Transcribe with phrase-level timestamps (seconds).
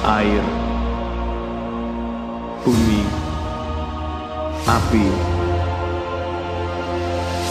[0.00, 0.40] air,
[2.64, 3.04] bumi,
[4.64, 5.06] api,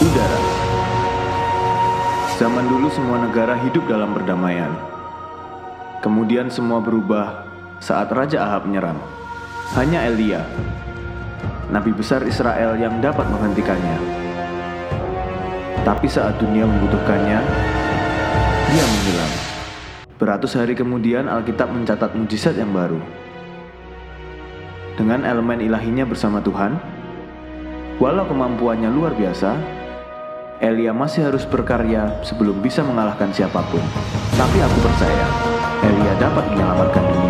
[0.02, 0.40] udara.
[2.42, 4.72] Zaman dulu semua negara hidup dalam perdamaian.
[6.00, 7.46] Kemudian semua berubah
[7.78, 8.98] saat Raja Ahab menyerang.
[9.78, 10.42] Hanya Elia,
[11.70, 13.98] nabi besar Israel yang dapat menghentikannya.
[15.86, 17.38] Tapi saat dunia membutuhkannya,
[18.74, 19.29] dia menghilang.
[20.20, 23.00] Beratus hari kemudian Alkitab mencatat mujizat yang baru.
[25.00, 26.76] Dengan elemen ilahinya bersama Tuhan,
[27.96, 29.56] walau kemampuannya luar biasa,
[30.60, 33.80] Elia masih harus berkarya sebelum bisa mengalahkan siapa pun.
[34.36, 35.26] Tapi aku percaya,
[35.88, 37.29] Elia dapat menyelamatkan dunia.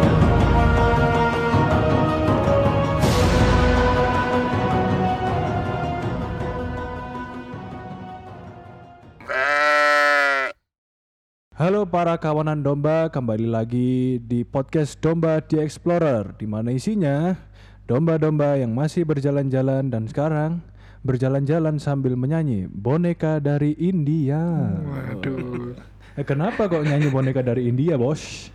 [11.60, 17.36] Halo para kawanan domba, kembali lagi di podcast Domba di Explorer di mana isinya
[17.84, 20.64] domba-domba yang masih berjalan-jalan dan sekarang
[21.04, 24.40] berjalan-jalan sambil menyanyi boneka dari India.
[24.72, 25.76] Waduh.
[26.16, 28.48] Eh, kenapa kok nyanyi boneka dari India, Bos?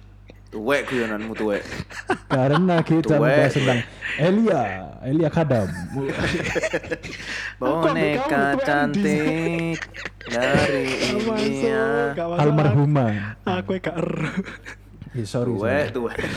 [0.55, 1.67] Tuwek guyonanmu tuwek.
[2.31, 3.27] Karena kita Tuwek.
[3.27, 3.79] membahas tentang
[4.15, 4.63] Elia,
[5.03, 5.67] Elia Kadam.
[7.59, 9.83] Boneka cantik
[10.23, 12.15] dari India.
[12.15, 13.35] Almarhumah.
[13.43, 14.31] Aku gak ero.
[15.11, 16.15] Eh, sorry, Tuwek, tuwek.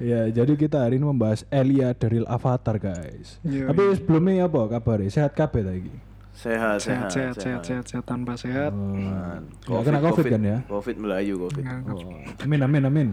[0.00, 3.36] Ya, jadi kita hari ini membahas Elia dari Avatar, guys.
[3.44, 5.04] Tapi sebelumnya apa kabar?
[5.12, 5.92] Sehat kabeh lagi?
[6.38, 8.70] Sehat, Sehat, sehat, sehat, sehat, sehat, sehat, tanpa sehat.
[8.70, 9.50] Man.
[9.66, 10.58] Ya, kena COVID kan ya?
[10.70, 11.64] Covid melayu Covid.
[11.66, 12.14] Oh,
[12.46, 13.08] amin amin amin.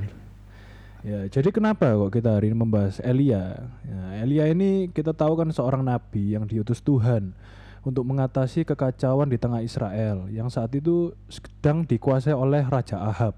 [1.01, 3.65] Ya, jadi kenapa kok kita hari ini membahas Elia?
[3.81, 7.33] Ya, Elia ini kita tahu kan seorang nabi yang diutus Tuhan
[7.81, 13.33] untuk mengatasi kekacauan di tengah Israel yang saat itu sedang dikuasai oleh Raja Ahab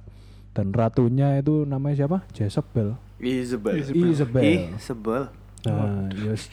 [0.52, 2.28] dan ratunya itu namanya siapa?
[2.36, 3.00] Jezebel.
[3.24, 3.76] Isabel.
[3.80, 4.44] Isabel.
[4.44, 5.24] Ih, sebel.
[5.64, 6.52] Nah, yes.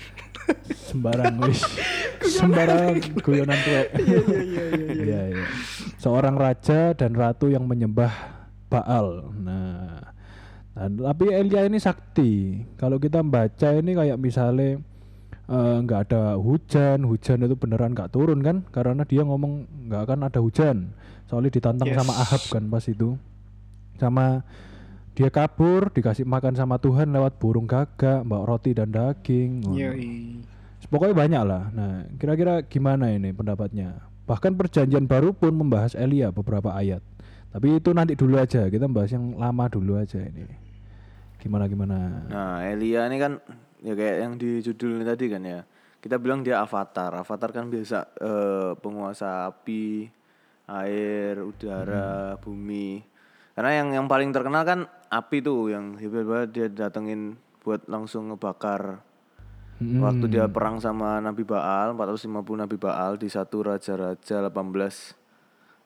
[0.89, 1.61] Sembarang wis.
[2.37, 3.89] sembarang guyonan tuwek.
[4.01, 5.23] Iya, iya, iya, iya.
[5.33, 5.45] Iya.
[6.01, 8.13] Seorang raja dan ratu yang menyembah
[8.69, 9.31] Baal.
[9.39, 10.03] Nah,
[10.75, 12.65] nah, tapi Elia ini sakti.
[12.75, 14.83] Kalau kita baca ini kayak misalnya
[15.47, 18.67] eh, nggak ada hujan, hujan itu beneran nggak turun kan?
[18.75, 20.91] Karena dia ngomong nggak akan ada hujan.
[21.31, 21.99] Soalnya ditantang Yes.
[22.03, 23.15] sama Ahab kan pas itu.
[23.95, 24.43] Sama
[25.15, 29.63] dia kabur, dikasih makan sama Tuhan lewat burung gagak, bawa roti dan daging.
[29.71, 30.43] Iya, iya.
[30.91, 31.63] Pokoknya banyak lah.
[31.71, 34.03] Nah, kira-kira gimana ini pendapatnya?
[34.27, 37.01] Bahkan perjanjian baru pun membahas Elia beberapa ayat.
[37.55, 38.67] Tapi itu nanti dulu aja.
[38.67, 40.45] Kita bahas yang lama dulu aja ini.
[41.39, 42.27] Gimana gimana?
[42.27, 43.39] Nah, Elia ini kan
[43.85, 45.61] ya kayak yang di judul ini tadi kan ya.
[46.03, 47.15] Kita bilang dia avatar.
[47.23, 50.11] Avatar kan biasa eh, penguasa api,
[50.69, 53.15] air, udara, bumi.
[53.55, 58.99] Karena yang yang paling terkenal kan api tuh yang hebat-hebat dia datengin buat langsung ngebakar.
[59.77, 60.03] Mm-mm.
[60.03, 64.51] Waktu dia perang sama Nabi Baal, 450 Nabi Baal di satu Raja-Raja 18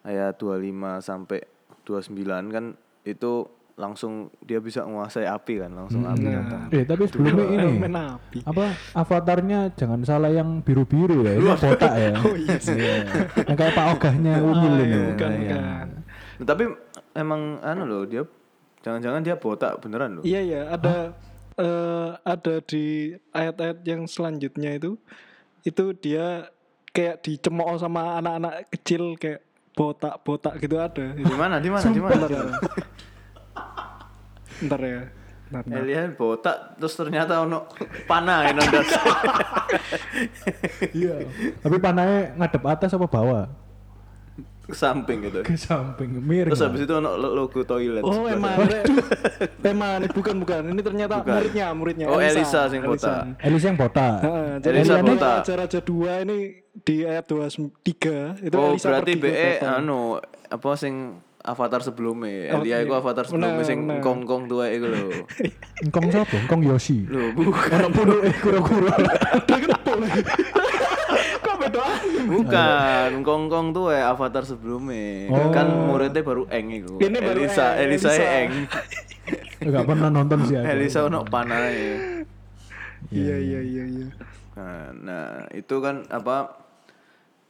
[0.02, 0.64] ayat 25
[1.00, 1.40] sampai
[1.84, 2.12] 29
[2.48, 2.64] kan
[3.02, 3.32] itu
[3.74, 6.66] langsung dia bisa menguasai api kan, langsung api datang.
[6.68, 8.38] Eh, tapi sebelumnya ini api.
[8.42, 11.38] apa avatarnya jangan salah yang biru-biru ya.
[11.38, 12.10] Ini botak ya.
[12.26, 12.74] Oh iya sih.
[12.74, 13.06] Iya.
[13.46, 14.66] Yang kayak Pak Ogahnya Ah, ini.
[14.82, 15.38] iya, bukan, Iya.
[15.38, 15.86] bukan.
[16.38, 16.64] Nah, tapi
[17.14, 18.22] emang anu loh dia
[18.88, 20.24] jangan-jangan dia botak beneran loh.
[20.24, 21.12] Iya, iya, ada
[21.60, 24.96] eh, ada di ayat-ayat yang selanjutnya itu
[25.68, 26.48] itu dia
[26.96, 29.44] kayak dicemooh sama anak-anak kecil kayak
[29.76, 31.12] botak-botak gitu ada.
[31.12, 31.60] Di mana?
[31.60, 31.86] Di mana?
[31.92, 32.24] Di mana?
[34.64, 34.90] Bentar ya.
[34.90, 35.02] Ya.
[35.48, 35.80] Bentar.
[35.80, 37.68] Elia botak terus ternyata ono
[38.08, 38.56] panah yang.
[40.96, 41.28] Iya.
[41.60, 43.67] Tapi panahnya ngadep atas apa bawah?
[44.68, 45.40] Ke samping gitu.
[45.40, 46.52] Ke samping miring.
[46.52, 46.68] Terus lah.
[46.68, 48.04] habis itu ono lo- logo toilet.
[48.04, 48.68] Oh emang
[49.72, 51.32] emang bukan bukan ini ternyata Bukan.
[51.40, 53.40] muridnya muridnya Oh, Elisa sing botak.
[53.40, 54.20] Elisa yang botak.
[54.20, 55.36] Heeh, jadi Elisa Elisa botak.
[55.40, 56.38] Raja Raja 2 ini
[56.84, 60.20] di ayat 23 itu Oh, Elisa berarti BE anu
[60.52, 62.52] apa sing avatar sebelumnya.
[62.52, 63.00] Oh, Elia iku iya.
[63.00, 65.24] avatar sebelumnya sing kongkong tua iku lho.
[65.80, 66.44] Engkong siapa?
[66.44, 67.08] Engkong Yoshi.
[67.08, 67.88] Lho, bukan.
[67.88, 68.92] Puluh eh kura-kura.
[71.68, 71.86] Beda?
[72.28, 75.28] Bukan, kongkong tuh ya avatar sebelumnya.
[75.28, 75.52] Oh.
[75.52, 76.96] Kan muridnya baru Eng iku.
[76.98, 78.24] Ini baru Elisa, Eng, Elisa, Elisa.
[78.24, 78.50] Eng.
[79.58, 80.66] Enggak pernah nonton sih aku.
[80.66, 82.24] Elisa ono panahnya.
[83.12, 84.08] Iya iya iya iya.
[84.58, 86.56] Nah, nah, itu kan apa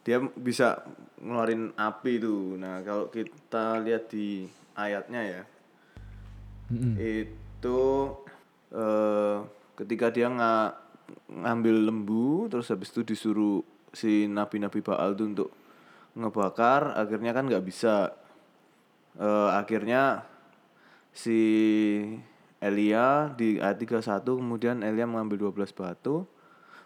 [0.05, 0.85] dia bisa
[1.23, 2.59] ngeluarin api tuh.
[2.61, 4.45] Nah, kalau kita lihat di
[4.77, 5.43] ayatnya ya.
[6.69, 6.95] Mm-mm.
[7.01, 7.81] Itu
[8.69, 9.37] eh
[9.79, 10.85] ketika dia nggak
[11.29, 13.65] ngambil lembu terus habis itu disuruh
[13.99, 15.51] si nabi-nabi Baal tuh untuk
[16.15, 18.15] ngebakar akhirnya kan nggak bisa
[19.19, 20.23] Eh akhirnya
[21.11, 21.39] si
[22.63, 26.23] Elia di ayat 31 kemudian Elia mengambil 12 batu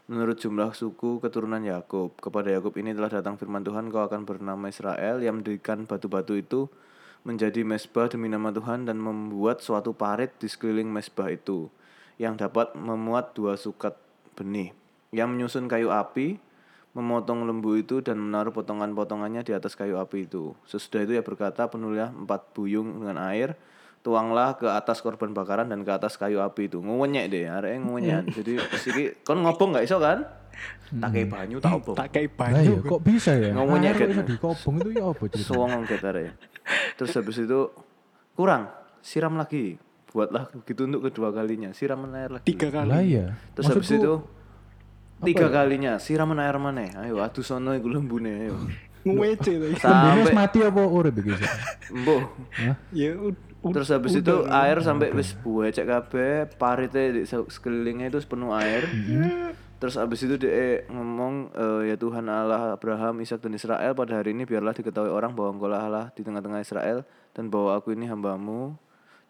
[0.09, 2.17] menurut jumlah suku keturunan Yakub.
[2.17, 6.73] Kepada Yakub ini telah datang firman Tuhan, kau akan bernama Israel yang mendirikan batu-batu itu
[7.23, 11.69] menjadi mesbah demi nama Tuhan dan membuat suatu parit di sekeliling mesbah itu
[12.17, 13.93] yang dapat memuat dua sukat
[14.35, 14.73] benih.
[15.12, 16.41] Yang menyusun kayu api,
[16.92, 20.52] memotong lembu itu dan menaruh potongan-potongannya di atas kayu api itu.
[20.68, 23.56] Sesudah itu ia berkata, penuhlah empat buyung dengan air,
[24.04, 26.84] tuanglah ke atas korban bakaran dan ke atas kayu api itu.
[26.84, 28.36] Nguwenyek deh, arek nguwenyek.
[28.36, 30.20] Jadi siki kon ngobong gak iso kan?
[30.92, 31.96] Tak kayak banyu tak obong.
[31.96, 33.56] tak kayak Lah iya, banyu kok bisa ya?
[33.56, 35.52] Kok kayak- bisa dikobong itu ya apa cerita?
[35.88, 36.30] Ket arek.
[37.00, 37.60] Terus habis itu
[38.36, 38.62] kurang,
[39.00, 39.80] siram lagi.
[40.12, 42.44] Buatlah gitu untuk kedua kalinya, siram air lagi.
[42.44, 43.32] tiga kali Lah iya.
[43.56, 44.20] Terus habis itu
[45.22, 45.54] tiga ya?
[45.54, 46.86] kalinya siraman air mana?
[47.06, 48.54] Ayo adu sono iku lembune ayo.
[49.02, 51.34] lembunnya Sampai mati apa urip iki?
[51.34, 52.76] Hah?
[52.94, 53.10] ya
[53.62, 58.90] Terus habis itu air sampai wis buecek kabeh, parite di se- sekelilingnya itu penuh air.
[59.78, 64.34] Terus habis itu dia ngomong eh, ya Tuhan Allah Abraham, Ishak dan Israel pada hari
[64.34, 67.02] ini biarlah diketahui orang bahwa engkau lah Allah di tengah-tengah Israel
[67.34, 68.75] dan bahwa aku ini hambamu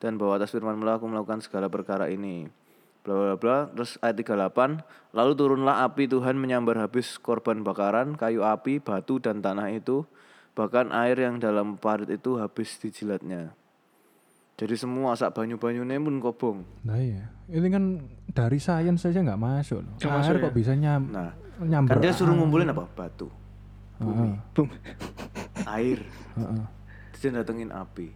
[0.01, 2.49] dan bahwa atas firman aku melakukan segala perkara ini.
[3.03, 3.57] Bla bla bla.
[3.69, 4.79] Terus ayat 38,
[5.11, 10.07] lalu turunlah api Tuhan menyambar habis korban bakaran, kayu api, batu dan tanah itu,
[10.53, 13.51] bahkan air yang dalam parit itu habis dijilatnya.
[14.55, 16.59] Jadi semua sak banyu-banyune pun kobong.
[16.83, 17.27] Nah iya.
[17.49, 17.85] Ini kan
[18.29, 19.93] dari sains saja nggak masuk loh.
[19.99, 20.55] Nggak Air masuk kok ya?
[20.55, 21.91] bisa nyam Nah, nyamber.
[21.91, 22.87] kan dia suruh ngumpulin apa?
[22.87, 23.27] Batu,
[23.99, 24.69] Heeh, Bum.
[25.65, 25.99] air,
[26.33, 26.65] heeh.
[27.11, 28.15] terus dia datengin api.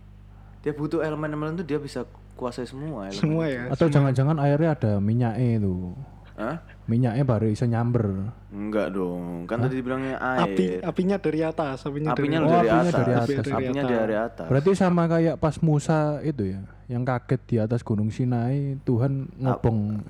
[0.63, 2.07] Dia butuh elemen-elemen itu dia bisa
[2.37, 3.17] kuasai semua elemen.
[3.17, 5.97] semua ya Atau jangan-jangan airnya ada minyaknya itu.
[6.37, 6.61] Hah?
[6.85, 8.29] Minyaknya baru bisa nyamber.
[8.53, 10.85] Enggak dong, kan tadi dibilangnya api air.
[10.85, 12.93] apinya dari atas apinya, Apinya dari Oh, dari, apinya atas.
[12.95, 13.47] dari atas.
[13.51, 14.47] Apinya Dari dari atas.
[14.47, 20.05] Berarti sama kayak pas Musa itu ya, yang kaget di atas Gunung Sinai, Tuhan ngobong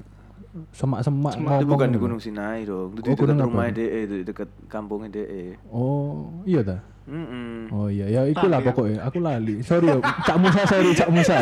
[0.72, 1.68] semak-semak itu ngomong.
[1.68, 3.46] bukan di Gunung Sinai dong, itu di Oh, dekat gunung apa?
[3.46, 5.44] rumah DE, itu di dekat kampungnya DE.
[5.68, 6.80] Oh, iya dah.
[7.06, 9.02] Mm Oh iya, ya itulah pokoknya.
[9.02, 9.58] Aku lali.
[9.60, 11.38] Sorry ya, Cak Musa, sorry Cak Musa.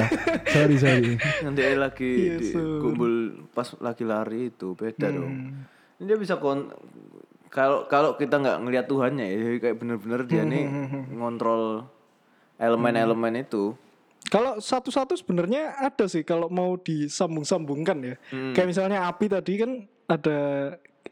[0.47, 1.17] sorry, sorry.
[1.41, 2.81] Yang DE lagi Iya, di, Sur.
[2.81, 3.13] kumpul
[3.51, 5.17] pas lagi lari itu beda Hmm.
[5.17, 5.33] dong.
[5.95, 6.69] Ini dia bisa kon
[7.49, 10.65] kalau kalau kita nggak ngelihat Tuhannya ya kayak bener-bener dia Hmm, nih
[11.11, 11.87] ngontrol
[12.57, 13.75] elemen-elemen itu.
[14.25, 18.15] Kalau satu-satu sebenarnya ada sih kalau mau disambung-sambungkan ya.
[18.29, 18.53] Hmm.
[18.53, 19.71] Kayak misalnya api tadi kan
[20.07, 20.39] ada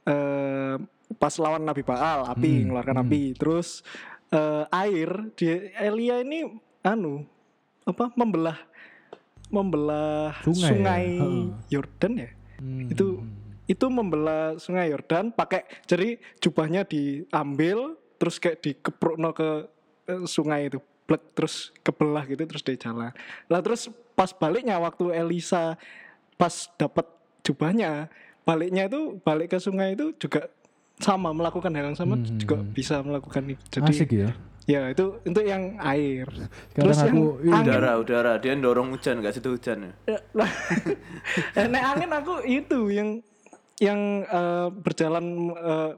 [0.03, 0.75] eh,
[1.13, 3.23] pas lawan Nabi Baal, api Hmm, mengeluarkan api.
[3.35, 3.85] Terus
[4.32, 5.46] eh, air di
[5.76, 6.49] Elia ini
[6.82, 7.23] anu
[7.84, 8.58] apa membelah
[9.52, 11.79] membelah Sungai sungai, ya?
[11.79, 12.31] Yordan ya.
[12.58, 12.88] Hmm.
[12.88, 13.06] Itu
[13.69, 19.69] itu membelah sungai Yordan pakai jadi jubahnya diambil terus kayak dikeprokno ke
[20.11, 23.12] eh, sungai itu blek terus kebelah gitu terus dia jalan
[23.50, 25.76] lah terus pas baliknya waktu Elisa
[26.38, 27.06] pas dapat
[27.43, 28.06] jubahnya
[28.46, 30.50] baliknya itu balik ke sungai itu juga
[31.03, 34.31] sama melakukan hal yang sama juga bisa melakukan itu jadi Asik ya.
[34.65, 36.31] ya itu untuk yang air
[36.71, 39.93] Kadang terus yang aku ini angin Udara, udara, dia dorong hujan nggak situ hujan ya.
[41.69, 43.09] Nek angin aku itu yang
[43.79, 45.91] yang eh, berjalan eh,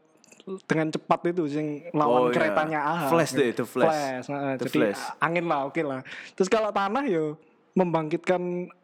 [0.65, 2.33] dengan cepat itu yang Oh, lawan iya.
[2.33, 3.11] keretanya Ahab.
[3.12, 4.29] Flash deh, itu flash.
[4.29, 5.03] nah, Itu jadi flash.
[5.19, 6.01] angin lah oke lah.
[6.33, 7.37] Terus kalau tanah yo
[7.73, 8.43] membangkitkan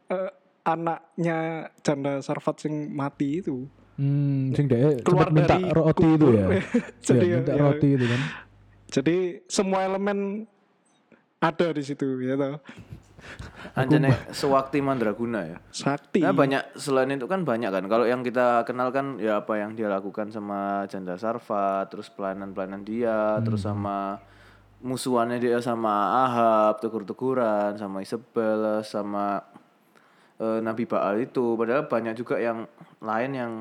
[0.09, 0.31] eh,
[0.63, 1.39] anaknya
[1.81, 3.65] janda Sarfat sing mati itu.
[4.01, 6.47] Hmm, sing dia Keluar minta dari roti itu ya.
[6.49, 6.57] kubur.
[6.57, 7.61] Iya, Jadi, minta ya.
[7.61, 8.21] roti itu kan.
[8.91, 10.49] Jadi semua elemen
[11.37, 12.65] ada di situ ya toh.
[13.77, 15.57] Anjane sewakti mandraguna ya.
[15.69, 16.25] Sakti.
[16.25, 17.85] Nah banyak selain itu kan banyak kan.
[17.93, 22.83] Kalau yang kita kenal kan ya apa yang dia lakukan sama Janda Sarfa, terus pelayanan-pelayanan
[22.83, 24.17] dia, terus sama
[24.81, 29.45] musuhannya dia sama Ahab, tegur-teguran, sama Isabel, sama
[30.41, 31.55] eh, Nabi Baal itu.
[31.55, 32.65] Padahal banyak juga yang
[33.05, 33.53] lain yang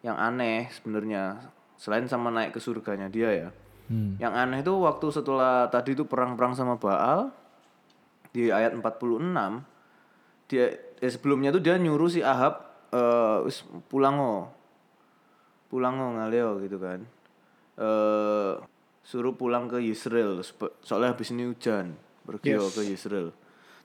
[0.00, 3.48] yang aneh sebenarnya selain sama naik ke surganya dia ya.
[3.90, 4.16] Hmm.
[4.20, 7.32] Yang aneh itu waktu setelah tadi itu perang-perang sama Baal
[8.30, 9.18] di ayat 46
[10.46, 13.38] dia eh, sebelumnya tuh dia nyuruh si Ahab eh
[13.90, 14.44] pulang oh.
[15.70, 17.00] Pulang ngaleo gitu kan.
[17.78, 18.54] Eh
[19.00, 20.38] suruh pulang ke Israel
[20.84, 23.34] soalnya habis ini hujan pergi oh ke Israel.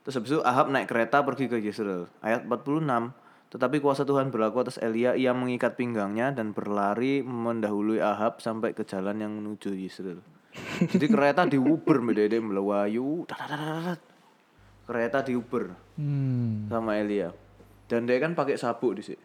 [0.06, 2.06] Terus habis itu Ahab naik kereta pergi ke Israel.
[2.22, 3.10] Ayat 46
[3.46, 8.82] tetapi kuasa Tuhan berlaku atas Elia, ia mengikat pinggangnya dan berlari mendahului Ahab sampai ke
[8.82, 10.18] jalan yang menuju Israel.
[10.82, 14.00] Jadi kereta diuber medede melawayu, dadadadadad.
[14.86, 16.70] kereta diuber Hmm.
[16.70, 17.34] sama Elia.
[17.90, 19.24] Dan dia kan pakai sabuk di sini.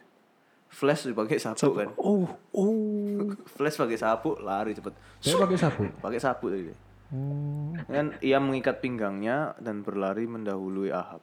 [0.72, 1.88] Flash dipakai sabuk kan.
[2.00, 3.30] Oh, oh.
[3.58, 4.94] Flash pakai sabuk lari cepet.
[5.22, 5.84] Dia pakai sapu.
[6.02, 6.72] Pakai sabuk tadi.
[7.12, 7.76] Oh.
[7.86, 11.20] Kan ia mengikat pinggangnya dan berlari mendahului Ahab.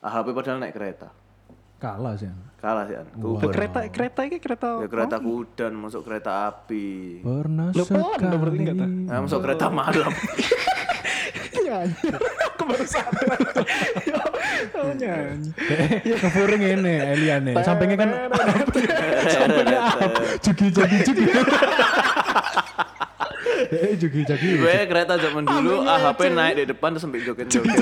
[0.00, 1.10] AHP padahal naik kereta.
[1.76, 2.28] Kalah sih.
[2.56, 2.96] Kalah sih.
[3.14, 7.20] Ku- Ke kereta kereta ini kereta Ya kereta kudan masuk kereta api.
[7.20, 8.96] Pernah Lo pelan dong berarti enggak sekali.
[9.06, 10.12] Nah, masuk kereta malam.
[11.66, 11.94] nyanyi.
[12.48, 13.38] Aku baru sadar.
[14.72, 15.52] Oh nyanyi.
[16.16, 17.52] Kefuring ini Eliane.
[17.60, 18.08] Sampingnya kan
[19.34, 19.78] sampingnya
[20.40, 21.24] jugi jugi jugi.
[23.66, 24.48] Eh jugi jugi.
[24.56, 27.76] Gue kereta zaman dulu AHP naik di depan terus sampai joget-joget.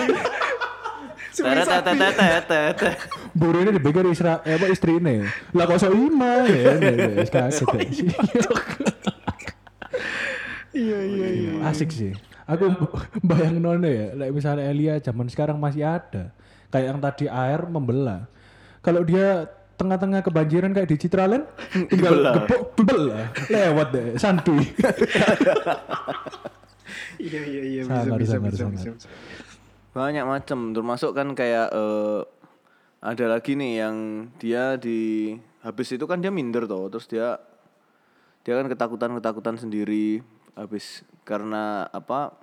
[1.35, 2.97] Teret teret teret teret.
[3.35, 5.27] Buru ini dipikir isra, eh, apa istri ini.
[5.51, 6.79] Lah kok so ima ya.
[7.19, 7.67] Wis kaget.
[10.75, 11.51] Iya iya iya.
[11.67, 12.15] Asik sih.
[12.45, 12.69] Aku
[13.29, 16.31] bayang none ya, like misalnya Elia zaman sekarang masih ada.
[16.69, 18.29] Kayak yang tadi air membelah.
[18.85, 21.49] Kalau dia tengah-tengah kebanjiran kayak di Citraland,
[21.91, 24.61] tinggal gepok belah, lewat deh, santuy.
[27.17, 28.75] Iya iya iya bisa Sangat, bisa sangat, bisa sangat.
[28.77, 28.91] bisa.
[28.93, 29.09] bisa.
[29.95, 32.23] Banyak macam termasuk kan kayak eh,
[32.99, 33.97] ada lagi nih yang
[34.43, 35.33] dia di
[35.63, 37.39] habis itu kan dia minder toh terus dia
[38.43, 40.21] dia kan ketakutan ketakutan sendiri
[40.59, 42.35] habis karena apa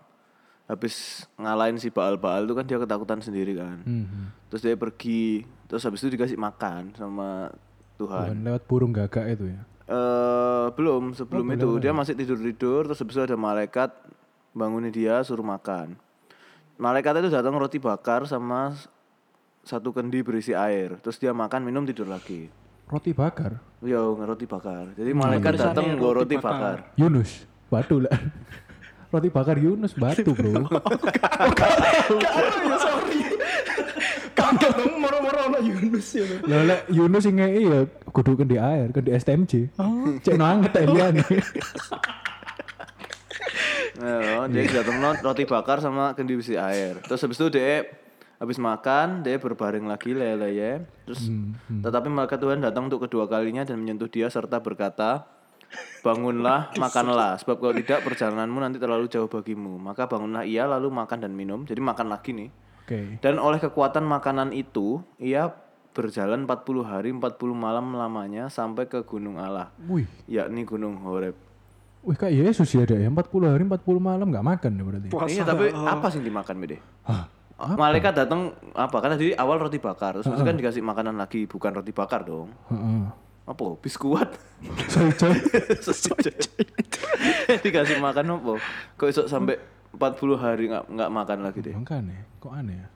[0.69, 3.83] habis ngalahin si Baal Baal itu kan dia ketakutan sendiri kan.
[3.83, 4.31] Hmm.
[4.47, 7.51] terus dia pergi terus habis itu dikasih makan sama
[7.99, 8.31] Tuhan.
[8.31, 9.61] Bukan lewat burung gagak itu ya.
[9.91, 11.67] eh belum sebelum itu.
[11.83, 13.91] dia masih tidur tidur terus habis itu ada malaikat
[14.55, 15.99] bangunin dia suruh makan
[16.81, 18.73] malaikat itu datang roti bakar sama
[19.61, 22.49] satu kendi berisi air terus dia makan minum tidur lagi
[22.89, 23.61] Roti bakar.
[23.85, 26.75] yo roti bakar jadi malaikat tulisannya datang roti gue roti bakar.
[26.81, 28.17] bakar Yunus, batu lah.
[29.11, 30.51] Roti bakar Yunus batu, Bro.
[32.63, 33.19] Ya sorry.
[34.31, 36.23] Kaget dong moro-moro ono Yunus ya.
[36.47, 37.79] Lah lek Yunus sing ngeki ya
[38.11, 39.75] kudu di air, di STMJ.
[40.23, 41.23] Cek no anget Eliane.
[43.99, 47.01] Nah, dia datang no, roti bakar sama kendi berisi air.
[47.03, 47.83] Terus habis itu dia
[48.41, 50.79] habis makan dia berbaring lagi lele ya.
[51.03, 51.27] Terus
[51.83, 55.27] tetapi malaikat Tuhan datang untuk kedua kalinya dan menyentuh dia serta berkata
[56.05, 57.35] bangunlah makanlah.
[57.43, 59.75] Sebab kalau tidak perjalananmu nanti terlalu jauh bagimu.
[59.75, 61.67] Maka bangunlah ia lalu makan dan minum.
[61.67, 62.51] Jadi makan lagi nih.
[62.81, 63.21] Oke.
[63.21, 65.53] dan oleh kekuatan makanan itu ia
[65.93, 69.69] berjalan 40 hari 40 malam lamanya sampai ke gunung Allah.
[69.85, 71.50] Wih, yakni gunung Horeb
[72.01, 73.05] wih kayak Yesus ya deh.
[73.05, 73.13] 40
[73.45, 75.07] hari 40 malam nggak makan ya berarti.
[75.13, 75.29] Puasa.
[75.31, 76.77] Iya tapi apa sih yang dimakan Bede?
[77.05, 77.25] Hah,
[77.77, 78.97] Malaikat datang apa?
[78.97, 82.49] Karena tadi awal roti bakar, terus itu kan dikasih makanan lagi, bukan roti bakar dong.
[82.73, 83.05] Heeh.
[83.45, 83.77] Apa?
[83.77, 84.33] Biskuat.
[84.89, 85.37] Sorry, coy.
[87.61, 88.53] dikasih makan apa?
[88.97, 89.61] Kok iso sampai
[89.93, 91.75] 40 hari nggak nggak makan lagi deh?
[91.77, 92.87] Makanya, kok aneh ya.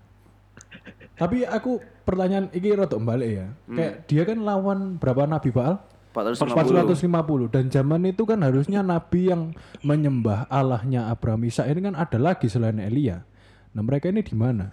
[1.16, 3.48] Tapi aku pertanyaan iki rada balik ya.
[3.70, 5.80] Kayak dia kan lawan berapa nabi Baal?
[6.16, 7.52] 450.
[7.52, 9.52] 450 dan zaman itu kan harusnya nabi yang
[9.84, 13.28] menyembah Allahnya Abraham Isa ini kan ada lagi selain Elia.
[13.76, 14.72] Nah, mereka ini di mana?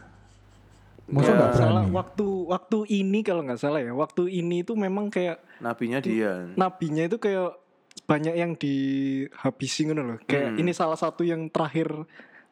[1.11, 1.67] Masa nggak berani?
[1.67, 6.55] Salah waktu waktu ini kalau nggak salah ya, waktu ini itu memang kayak Nabinya dia.
[6.55, 7.59] nabinya itu kayak
[8.07, 10.19] banyak yang dihabisi ngono loh.
[10.25, 11.91] Kayak ini salah satu yang terakhir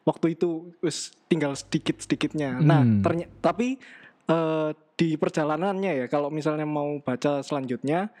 [0.03, 2.59] waktu itu wis tinggal sedikit-sedikitnya.
[2.59, 3.79] Nah, ternyata tapi
[4.27, 4.69] eh,
[4.99, 8.13] di perjalanannya ya kalau misalnya mau baca selanjutnya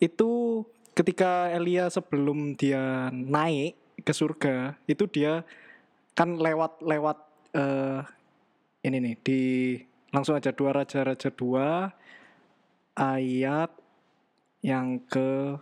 [0.00, 0.64] itu
[0.96, 5.44] ketika Elia sebelum dia naik ke surga itu dia
[6.16, 7.18] kan lewat lewat
[7.54, 8.00] eh
[8.80, 9.42] ini nih di
[10.10, 11.92] langsung aja dua raja raja dua
[12.96, 13.70] ayat
[14.60, 15.56] yang ke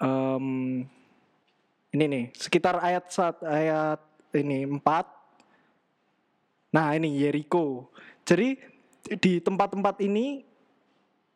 [0.00, 0.46] em,
[1.92, 4.00] ini nih sekitar ayat saat ayat
[4.36, 5.08] ini empat.
[6.76, 7.88] Nah ini Yeriko.
[8.26, 8.58] Jadi
[9.16, 10.44] di tempat-tempat ini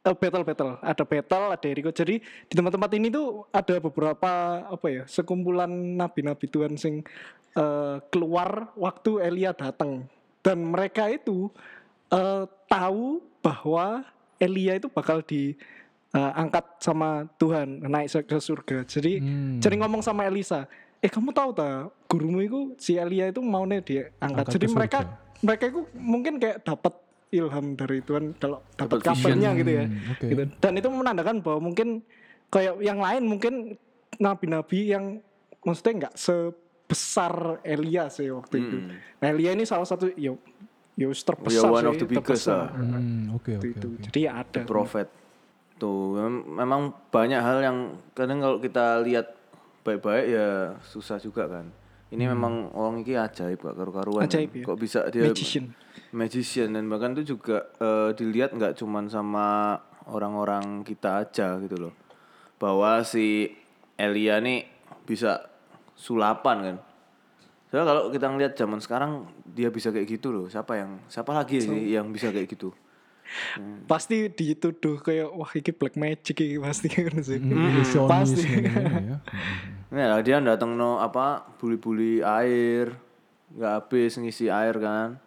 [0.05, 4.31] eh, battle battle ada battle ada Yeriko jadi di tempat-tempat ini tuh ada beberapa
[4.69, 7.05] apa ya sekumpulan nabi-nabi Tuhan sing
[7.57, 10.09] eh, keluar waktu Elia datang
[10.41, 11.53] dan mereka itu
[12.13, 14.05] eh, tahu bahwa
[14.41, 15.53] Elia itu bakal di
[16.17, 18.83] eh, angkat sama Tuhan naik ke surga.
[18.89, 19.61] Jadi Hmm.
[19.61, 20.65] jadi ngomong sama Elisa,
[21.05, 24.17] eh kamu tahu tak gurumu itu si Elia itu maunya diangkat.
[24.21, 24.99] Angkat Jadi mereka
[25.41, 26.95] mereka itu mungkin kayak dapat
[27.31, 29.85] ilham dari Tuhan kalau dapat kabarnya gitu ya.
[29.87, 30.27] Hmm, oke.
[30.27, 30.43] Gitu.
[30.59, 32.03] Dan itu menandakan bahwa mungkin
[32.51, 33.55] kayak yang lain mungkin
[34.19, 35.05] nabi-nabi yang
[35.63, 38.77] maksudnya nggak sebesar Elia sih waktu itu.
[38.83, 38.99] Hmm.
[39.23, 40.43] Nah Elia ini salah satu yo
[40.99, 42.75] yo terbesar Ya, one sih, of the biggest terbesar.
[42.75, 43.89] Hmm, oke oke itu.
[44.11, 44.61] Jadi ya ada.
[44.67, 45.09] Prophet.
[45.81, 47.79] Tuh, mem- memang banyak hal yang
[48.13, 49.33] kadang kalau kita lihat
[49.81, 51.73] baik-baik ya susah juga kan.
[52.11, 54.27] Ini memang orang ini ajaib gak karu-karuan.
[54.27, 54.65] Ajaib, ya.
[54.67, 55.71] Kok bisa dia Magician.
[56.13, 56.75] Magician.
[56.75, 59.79] Dan bahkan itu juga eh, dilihat nggak cuman sama
[60.11, 61.95] orang-orang kita aja gitu loh.
[62.61, 63.51] Bahwa si
[63.97, 64.67] Elia nih
[65.05, 65.49] bisa
[65.97, 66.77] sulapan kan.
[67.71, 70.47] Soalnya kalau kita ngeliat zaman sekarang dia bisa kayak gitu loh.
[70.51, 72.75] Siapa yang siapa lagi sih yang bisa kayak gitu?
[73.91, 77.39] Pasti dituduh kayak wah ini black magic iki pasti kan sih.
[77.39, 78.47] Ilusionis Pasti.
[78.67, 79.19] ya.
[79.91, 82.95] Nah, dia datang no apa buli-buli air,
[83.51, 85.19] nggak habis ngisi air kan,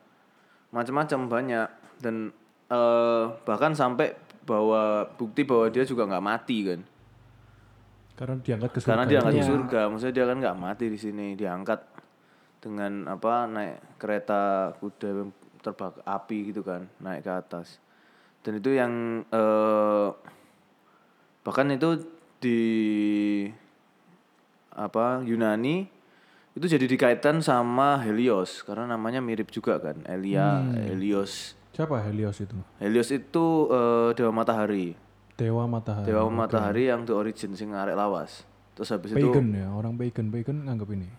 [0.73, 1.67] macam-macam banyak.
[2.01, 2.33] Dan
[2.67, 4.11] eh, bahkan sampai
[4.43, 6.81] bahwa bukti bahwa dia juga nggak mati kan,
[8.13, 8.89] Karena diangkat ke surga.
[8.91, 9.47] karena dia angkat ke Iya.
[9.47, 11.79] surga, maksudnya dia kan nggak mati di sini, diangkat
[12.59, 14.41] dengan apa naik kereta
[14.77, 17.79] kuda yang terbak api gitu kan, naik ke atas,
[18.41, 18.91] dan itu yang
[19.23, 20.07] eh,
[21.39, 22.03] bahkan itu
[22.37, 22.59] di
[24.73, 25.87] apa Yunani
[26.53, 32.53] itu jadi dikaitkan sama Helios karena namanya mirip juga kan Elia Helios Siapa Helios itu?
[32.77, 34.93] Helios itu eh, dewa matahari
[35.33, 36.05] Dewa matahari.
[36.05, 38.45] dewa matahari yang the origin sing arek lawas
[38.77, 40.29] terus habis itu Pagan ya, orang pagan.
[40.29, 41.09] Pagan nganggap ini.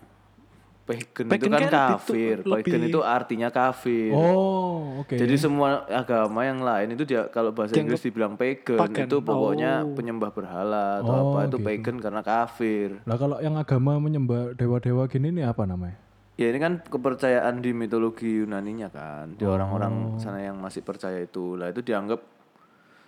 [0.85, 5.15] Pagan, itu Pagan kan kan itu kafir pagan lebih- itu artinya kafir Oh, oke.
[5.15, 9.05] jadi semua agama yang lain itu dia kalau bahasa Inggris dibilang pagan, pagan.
[9.05, 9.93] itu pokoknya Oh.
[9.93, 11.67] penyembah berhala atau Oh, apa itu gitu.
[11.67, 15.97] pagan karena kafir Lah kalau yang agama menyembah dewa-dewa gini nih apa namanya?
[16.35, 19.55] Ya ini kan kepercayaan di mitologi Yunaninya kan, di Oh.
[19.55, 21.55] orang-orang sana yang masih percaya itu.
[21.55, 22.19] Lah itu dianggap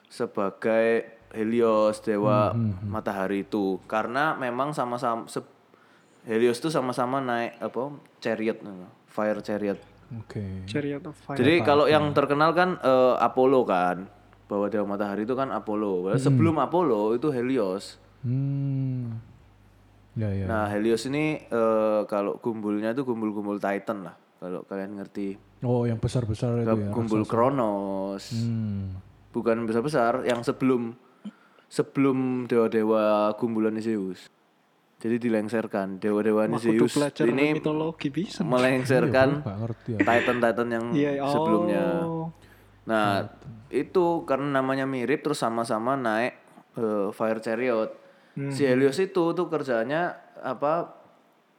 [0.06, 3.82] sebagai Helios, dewa Hmm, matahari itu.
[3.84, 5.26] Karena memang sama-sama
[6.26, 7.94] Helios itu sama-sama naik apa?
[8.18, 9.78] chariot, nah, fire chariot.
[10.14, 10.66] Oke.
[10.66, 11.38] Chariot of Fire.
[11.38, 14.06] Jadi kalau yang terkenal kan eh, Apollo kan,
[14.46, 16.06] bahwa dewa matahari itu kan Apollo.
[16.06, 17.98] Padahal Sebelum Apollo itu Helios.
[18.22, 19.18] Hmm.
[20.14, 20.46] Ya ya.
[20.46, 24.14] Nah Helios ini eh, kalau gumbulnya itu gumbul-gumbul Titan lah.
[24.38, 25.38] Kalau kalian ngerti.
[25.64, 26.90] Oh, yang besar-besar itu ya.
[26.94, 28.30] Gumbul Kronos.
[28.30, 29.02] Hmm.
[29.34, 30.96] Bukan besar-besar, yang sebelum
[31.66, 34.30] sebelum dewa-dewa gumbulan Zeus.
[34.96, 38.40] Jadi dilengsarkan dewa-dewa Wah, kudu Zeus ini mitologi bisa.
[38.40, 39.98] melengsarkan ngerti ya.
[40.00, 41.28] Titan-Titan yang Iya, oh.
[41.28, 41.84] sebelumnya.
[42.86, 43.28] Nah,
[43.68, 46.32] itu karena namanya mirip terus sama-sama naik
[46.76, 47.90] eh, fire chariot.
[48.52, 48.72] Si Hmm.
[48.72, 50.02] Helios itu tuh kerjaannya
[50.40, 50.92] apa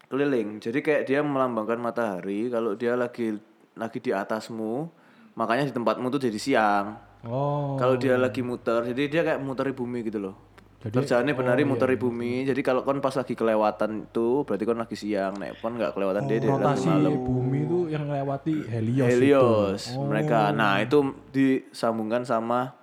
[0.08, 0.58] keliling.
[0.58, 3.34] Jadi kayak dia melambangkan matahari kalau dia lagi
[3.73, 4.86] lagi di atasmu,
[5.34, 6.97] makanya di tempatmu tuh jadi siang.
[7.21, 7.76] Oh.
[7.76, 10.36] Kalau dia lagi muter, jadi dia kayak muteri bumi gitu loh.
[10.78, 12.46] Jadi- Kerjaannya oh, benari iya, muteri bumi.
[12.46, 15.34] Jadi kalau kon pas lagi kelewatan itu berarti kon lagi siang.
[15.34, 17.18] Nek kon nggak kelewatan dia dia rotasi malam.
[17.18, 19.08] bumi itu yang lewati Helios.
[19.10, 19.98] Helios itu.
[19.98, 20.06] Oh.
[20.06, 20.54] mereka.
[20.54, 22.78] Nah, itu disambungkan sama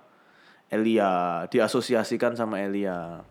[0.67, 3.23] Elia, diasosiasikan sama Elia.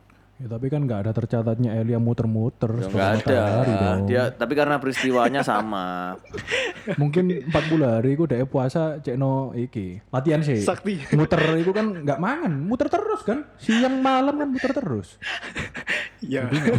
[0.44, 3.40] Ya, tapi kan nggak ada tercatatnya Elia muter-muter Ya, Nggak ada.
[3.64, 4.04] dong.
[4.04, 6.20] Dia tapi karena peristiwanya sama.
[7.00, 10.04] Mungkin 40 hari ku dhek puasa cekno iki.
[10.12, 10.60] Latihan sih.
[10.60, 11.00] Sakti.
[11.16, 13.48] Muter itu kan nggak mangan, muter terus kan.
[13.56, 15.16] Siang malam kan muter terus.
[16.24, 16.48] Iya.
[16.48, 16.72] Iya.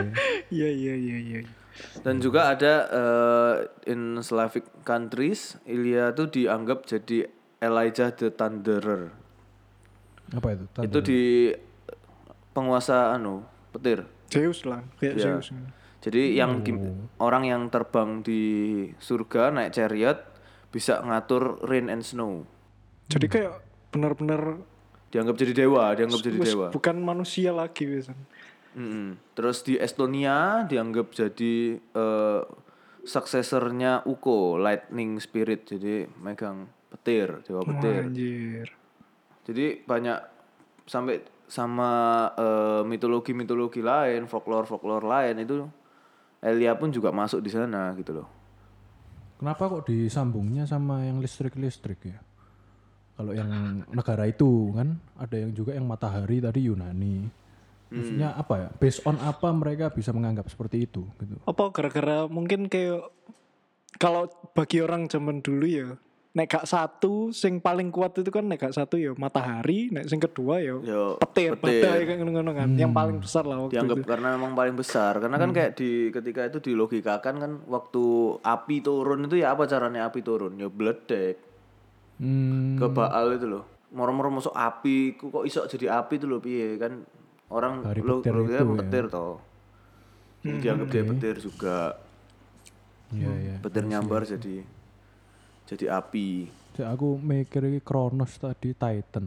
[0.52, 1.40] Iya iya iya iya.
[2.00, 3.54] Dan juga ada eh,
[3.92, 7.28] in Slavic countries, Ilya tuh dianggap jadi
[7.60, 9.12] Elijah the Thunderer.
[10.32, 10.64] Apa itu?
[10.72, 10.84] Tanda.
[10.88, 11.20] Itu di
[12.50, 14.06] penguasa anu petir.
[14.26, 15.24] Zeus lah, kayak Iya.
[15.36, 15.50] Zeus.
[16.00, 16.80] Jadi yang gim-
[17.16, 18.40] orang yang terbang di
[18.96, 20.18] surga naik chariot
[20.68, 22.46] bisa ngatur rain and snow.
[23.06, 23.58] Jadi kayak
[23.90, 24.62] benar-benar
[25.10, 26.66] Dianggap jadi dewa, dianggap jadi dewa.
[26.70, 28.14] bukan manusia lagi wisan.
[28.70, 29.18] Mm-mm.
[29.34, 32.42] Terus di Estonia dianggap jadi eh,
[33.02, 35.66] suksesornya Uko, lightning spirit.
[35.66, 38.06] Jadi megang petir, dewa petir.
[38.06, 38.68] Anjir.
[39.42, 40.18] Jadi banyak
[40.86, 41.18] sampai
[41.50, 41.90] sama
[42.38, 45.66] eh, mitologi-mitologi lain, folklore-folklore lain itu
[46.40, 48.28] Elia pun juga masuk di sana gitu loh.
[49.36, 52.18] Kenapa kok disambungnya sama yang listrik-listrik ya?
[53.20, 57.28] Kalau yang negara itu kan ada yang juga yang matahari tadi Yunani.
[57.90, 58.68] Maksudnya apa ya?
[58.80, 61.36] Based on apa mereka bisa menganggap seperti itu gitu.
[61.44, 63.12] Apa gara-gara mungkin kayak
[64.00, 65.88] kalau bagi orang zaman dulu ya
[66.30, 70.22] nek gak satu sing paling kuat itu kan nek gak satu ya matahari, nek sing
[70.22, 72.06] kedua ya Yo, petir, petir.
[72.06, 72.70] kayak ngono kan.
[72.78, 74.06] Yang paling besar lah waktu dianggap itu.
[74.06, 75.18] karena memang paling besar.
[75.18, 78.04] Karena kan kayak di ketika itu dilogikakan kan waktu
[78.46, 80.54] api turun itu ya apa caranya api turun?
[80.54, 81.34] Ya bledek.
[82.22, 83.64] Hmm, ke Baal itu loh.
[83.90, 86.78] Moro-moro masuk api ku kok iso jadi api itu loh piye?
[86.78, 87.02] Kan
[87.50, 88.70] orang Dari lo petir lo itu dia ya.
[88.78, 89.36] petir toh.
[90.46, 91.78] Jadi dianggap dia petir juga.
[93.10, 93.54] Iya iya.
[93.58, 94.62] petir nyambar jadi
[95.70, 99.26] jadi api Cek, aku mikir iki Kronos tadi Titan.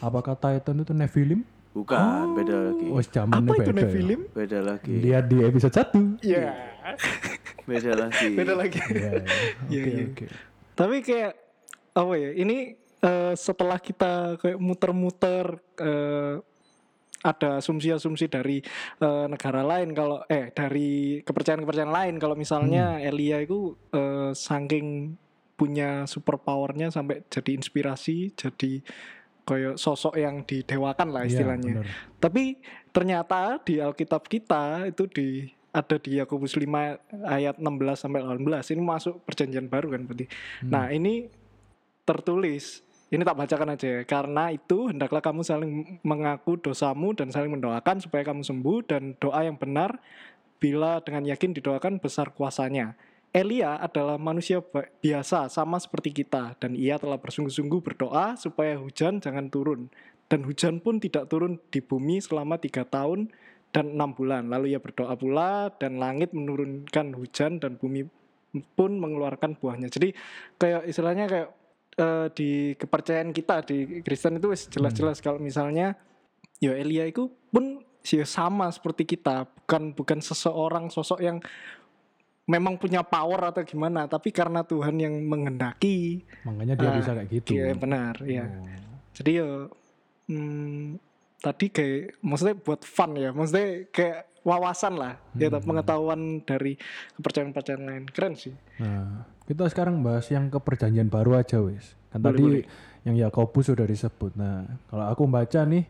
[0.00, 1.44] Apakah Titan itu Nephilim?
[1.74, 3.66] bukan beda lagi Oh, Apa itu beda.
[3.66, 3.74] ya.
[3.82, 4.20] Nephilim?
[4.30, 6.22] beda lagi Lihat di episode 1.
[6.22, 6.54] Iya.
[7.68, 8.78] beda lagi Beda lagi.
[8.78, 9.10] Iya, iya.
[9.66, 10.04] Iya, Oke, iya.
[10.06, 10.26] oke.
[10.74, 11.32] Tapi kayak
[11.94, 12.30] apa ya?
[12.32, 12.56] Ini
[13.02, 15.46] eh, setelah kita kayak muter-muter
[15.82, 16.34] eh,
[17.24, 18.60] ada asumsi-asumsi dari
[19.00, 25.16] eh, negara lain kalau eh dari kepercayaan-kepercayaan lain kalau misalnya Elia itu eh, saking
[25.54, 28.82] punya super powernya sampai jadi inspirasi, jadi
[29.44, 31.84] kayak sosok yang didewakan lah Iya, istilahnya.
[31.84, 31.86] bener.
[32.18, 32.58] Tapi
[32.90, 35.28] ternyata di Alkitab kita itu di
[35.74, 40.26] ada di Yakobus 5 ayat 16 sampai 18 ini masuk perjanjian baru kan berarti.
[40.64, 41.26] Nah, ini
[42.06, 44.00] tertulis ini tak bacakan aja ya.
[44.06, 49.44] Karena itu hendaklah kamu saling mengaku dosamu dan saling mendoakan supaya kamu sembuh dan doa
[49.44, 49.98] yang benar
[50.58, 52.96] bila dengan yakin didoakan besar kuasanya.
[53.34, 54.62] Elia adalah manusia
[55.02, 59.90] biasa sama seperti kita dan ia telah bersungguh-sungguh berdoa supaya hujan jangan turun
[60.30, 63.34] dan hujan pun tidak turun di bumi selama tiga tahun
[63.74, 64.46] dan enam bulan.
[64.46, 68.06] Lalu ia berdoa pula dan langit menurunkan hujan dan bumi
[68.78, 69.90] pun mengeluarkan buahnya.
[69.90, 70.14] Jadi
[70.54, 71.48] kayak istilahnya kayak
[71.98, 75.98] eh, di kepercayaan kita di Kristen itu jelas-jelas kalau misalnya
[76.62, 81.42] ya Elia itu pun ya sama seperti kita, bukan bukan seseorang sosok yang
[82.44, 86.20] memang punya power atau gimana, tapi karena Tuhan yang menghendaki.
[86.44, 87.50] Makanya dia Ah, bisa kayak gitu.
[87.56, 88.44] Iya benar, ya.
[88.44, 88.68] Oh.
[89.14, 89.48] Jadi ya
[90.28, 91.00] hmm,
[91.40, 95.60] tadi kayak maksudnya buat fun ya, maksudnya kayak wawasan lah, ya Hmm.
[95.60, 96.76] pengetahuan dari
[97.16, 98.04] kepercayaan-kepercayaan lain.
[98.12, 98.52] Keren sih.
[98.76, 101.96] Nah, kita sekarang bahas yang ke perjanjian baru aja wis.
[102.12, 102.64] Kan Boleh, tadi boleh.
[103.08, 104.36] yang Yakobus sudah disebut.
[104.36, 105.88] Nah, kalau aku baca nih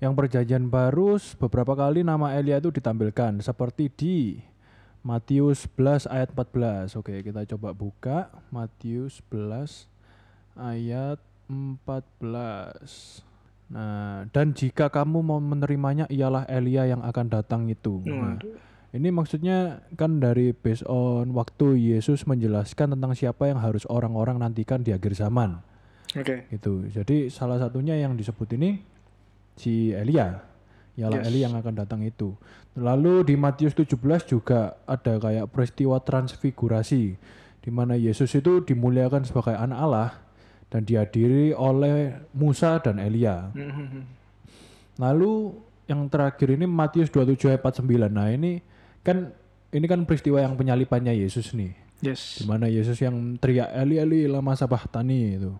[0.00, 4.16] yang perjanjian baru beberapa kali nama Elia itu ditampilkan seperti di
[5.02, 6.94] Matius 11 ayat 14.
[6.94, 9.90] Oke, kita coba buka Matius 11
[10.54, 11.18] ayat
[11.50, 13.26] 14.
[13.72, 17.98] Nah, dan jika kamu mau menerimanya ialah Elia yang akan datang itu.
[18.06, 18.38] Nah,
[18.92, 24.84] ini maksudnya kan dari based on waktu Yesus menjelaskan tentang siapa yang harus orang-orang nantikan
[24.84, 25.58] di akhir zaman.
[26.12, 26.46] Oke.
[26.52, 26.92] Gitu.
[26.92, 28.84] Jadi salah satunya yang disebut ini
[29.56, 30.51] si Elia.
[30.92, 31.28] Ialah Yes.
[31.32, 32.36] Elia yang akan datang itu.
[32.76, 33.96] Lalu di Matius 17
[34.28, 37.16] juga ada kayak peristiwa transfigurasi
[37.62, 40.10] di mana Yesus itu dimuliakan sebagai anak Allah
[40.68, 43.48] dan dihadiri oleh Musa dan Elia.
[45.00, 45.56] Lalu
[45.88, 48.08] yang terakhir ini Matius 27 ayat 49.
[48.12, 48.60] Nah, ini
[49.00, 49.32] kan
[49.72, 51.72] ini kan peristiwa yang penyalipannya Yesus nih.
[52.02, 52.42] Yes.
[52.42, 55.52] Di mana Yesus yang teriak Eli Eli lama sabahtani itu.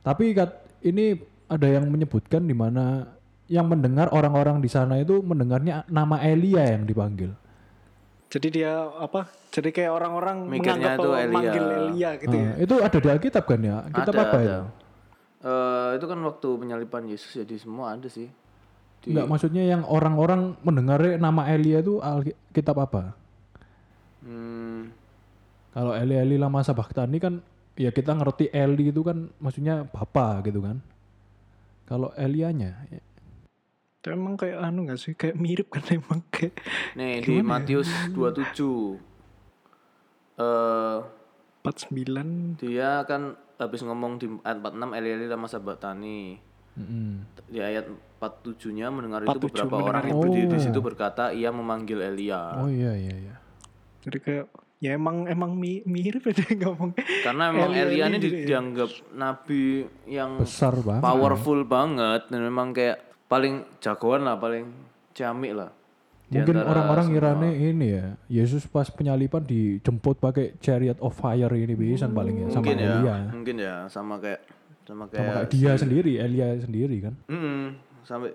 [0.00, 0.50] Tapi kat,
[0.82, 3.14] ini ada yang menyebutkan di mana
[3.46, 7.36] yang mendengar orang-orang di sana itu mendengarnya nama Elia yang dipanggil.
[8.28, 9.28] Jadi dia apa?
[9.48, 11.30] Jadi kayak orang-orang Mikirnya menganggap itu Elia.
[11.30, 12.42] manggil Elia gitu ya.
[12.42, 13.76] Nah, itu ada di Alkitab kan ya?
[13.86, 14.42] Kitab Ada, apa ada.
[14.42, 14.60] itu?
[15.44, 18.26] Eh, itu kan waktu penyalipan Yesus jadi semua ada sih.
[19.04, 23.12] Di- Enggak, maksudnya yang orang-orang mendengar nama Elia itu Alkitab apa?
[24.24, 24.88] Hmm,
[25.70, 30.64] Kalau Eli Eli lama sabahtani kan ya kita ngerti Eli itu kan maksudnya bapak gitu
[30.64, 30.80] kan.
[31.84, 33.03] Kalau Elianya ya,
[34.04, 35.16] Itu emang kayak anu gak sih?
[35.16, 36.60] Kayak mirip kan emang kayak
[36.92, 39.00] nih di Matius 27
[40.36, 40.98] eh
[41.64, 46.36] 49 dia kan habis ngomong di ayat 46 Eli Eli lama sabatani.
[46.74, 47.24] mm-mm.
[47.46, 50.26] Di ayat 47-nya mendengar itu 47 beberapa mendengar orang itu.
[50.28, 50.60] di, di Oh.
[50.60, 52.52] situ berkata ia memanggil Elia.
[52.58, 53.34] Oh iya iya iya.
[54.02, 56.92] Jadi kayak ya emang emang mi- mirip ya dia ngomong.
[57.22, 58.46] Karena memang Eli- Elia ini di- ya.
[58.50, 59.62] dianggap nabi
[60.04, 61.00] yang Besar banget.
[61.00, 64.70] powerful banget dan memang kayak paling jagoan lah, paling
[65.10, 65.74] ciamik lah.
[66.30, 71.74] Di Mungkin orang-orang ngirane ini ya, Yesus pas penyalipan dijemput pakai chariot of fire ini
[71.74, 73.16] bisa paling ya sama mungkin ya, Elia.
[73.28, 74.40] mungkin ya sama kayak
[74.86, 77.14] sama Sama kayak kayak dia sendiri, Elia sendiri kan.
[77.28, 78.30] Mm, sampai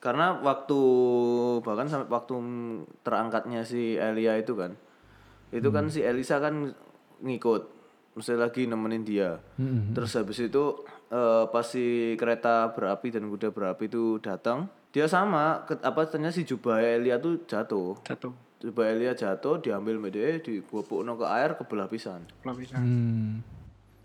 [0.00, 0.80] karena waktu
[1.62, 2.34] bahkan sampai waktu
[3.04, 4.72] terangkatnya si Elia itu kan
[5.52, 6.72] itu kan si Elisa kan
[7.20, 7.62] ngikut
[8.16, 9.92] mesti lagi nemenin dia Mm-mm.
[9.92, 10.64] terus habis itu
[11.10, 16.34] eh, pas si kereta berapi dan kuda berapi itu datang dia sama ke, apa ternyata
[16.34, 18.34] si jubah Elia tuh jatuh Satu.
[18.58, 22.74] jubah Elia jatuh diambil mede digopokno ke air kebelah pisan Pelapis.
[22.74, 23.42] Hmm.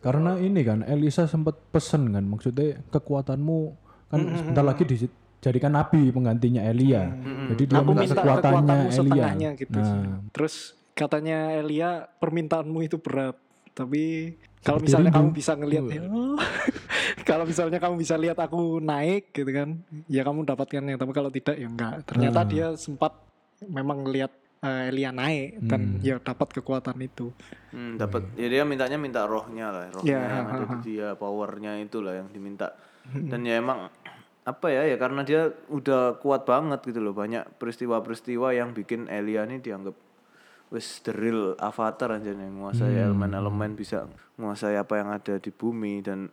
[0.06, 3.74] Karena ini kan Elisa sempat pesen kan, maksudnya kekuatanmu
[4.14, 7.10] kan sebentar lagi dijadikan nabi penggantinya Elia.
[7.50, 9.34] Jadi dia Aku minta kekuatannya Elia.
[9.58, 9.74] gitu.
[9.82, 13.34] Nah, Terus katanya Elia permintaanmu itu berat.
[13.74, 15.20] Tapi kalau misalnya rindu.
[15.22, 16.38] kamu bisa ngelihat Oh.
[17.30, 19.70] kalau misalnya kamu bisa lihat aku naik gitu kan,
[20.08, 20.98] ya kamu dapatkannya.
[20.98, 22.02] Tapi kalau tidak ya enggak.
[22.04, 22.50] Ternyata Hmm.
[22.50, 23.14] dia sempat
[23.62, 27.30] memang ngelihat eh, Elia naik dan ya dapat kekuatan itu.
[27.70, 31.78] Hmm, dapat ya dia mintanya minta rohnya lah rohnya Ya, yang ada di dia powernya
[31.78, 32.74] itulah yang diminta
[33.06, 33.94] dan ya emang
[34.42, 39.44] apa ya ya karena dia udah kuat banget gitu loh banyak peristiwa-peristiwa yang bikin Elia
[39.44, 39.94] ini dianggap
[40.68, 46.28] wis real avatar aja yang menguasai elemen-elemen bisa menguasai apa yang ada di bumi dan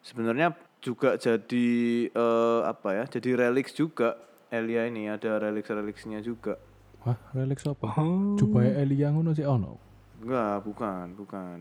[0.00, 1.68] sebenarnya juga jadi
[2.06, 4.16] eh, apa ya jadi reliks juga
[4.50, 6.58] Elia ini ada reliks-reliksnya juga
[7.00, 7.86] wah, reliks apa?
[7.96, 8.34] Oh.
[8.34, 9.78] Jubah Elia ngono sih ono.
[10.20, 11.56] enggak bukan bukan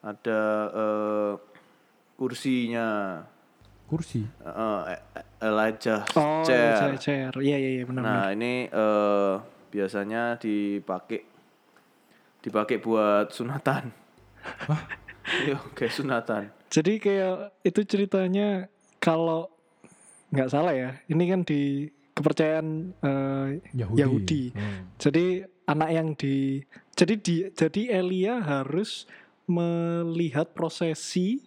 [0.00, 0.40] ada
[0.72, 1.32] eh,
[2.16, 3.20] kursinya
[3.84, 4.24] Kursi.
[4.24, 5.00] eh, eh,
[5.42, 6.80] Elijah Oh, chair.
[6.80, 6.96] chair.
[6.96, 7.32] chair.
[7.36, 8.00] Iya iya iya benar.
[8.00, 9.34] Nah ini eh,
[9.72, 11.24] biasanya dipakai
[12.44, 13.88] dipakai buat sunatan.
[15.22, 16.50] Iya, kayak sunatan.
[16.66, 18.66] Jadi kayak itu ceritanya
[18.98, 19.46] kalau
[20.34, 23.98] nggak salah ya, ini kan di kepercayaan eh, Yahudi.
[24.02, 24.42] Yahudi.
[24.50, 24.90] Hmm.
[24.98, 26.58] Jadi anak yang di
[26.98, 29.06] jadi di jadi Elia harus
[29.46, 31.46] melihat prosesi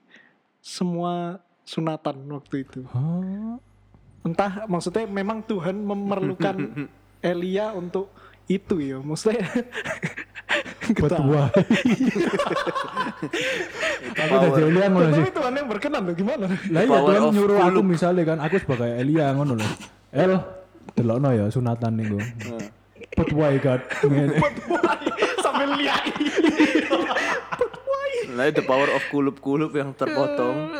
[0.63, 2.81] semua sunatan waktu itu.
[2.89, 3.59] Hah?
[4.25, 6.57] Entah maksudnya memang Tuhan memerlukan
[7.25, 8.13] Elia untuk
[8.45, 9.01] itu ya.
[9.01, 9.49] Maksudnya
[11.01, 11.49] Buat wah.
[14.21, 15.23] Aku udah Elia ngono sih.
[15.25, 16.45] Tapi Tuhan yang berkenan loh gimana?
[16.47, 19.71] Lah iya Tuhan nyuruh aku misalnya kan aku sebagai Elia ngono loh.
[20.13, 20.37] El
[20.93, 22.21] delokno ya sunatan niku.
[23.17, 23.81] Put why God.
[24.11, 24.37] Ngene.
[25.41, 26.03] Sambil lihat.
[28.27, 30.73] Nah, the power of kulup-kulup yang terpotong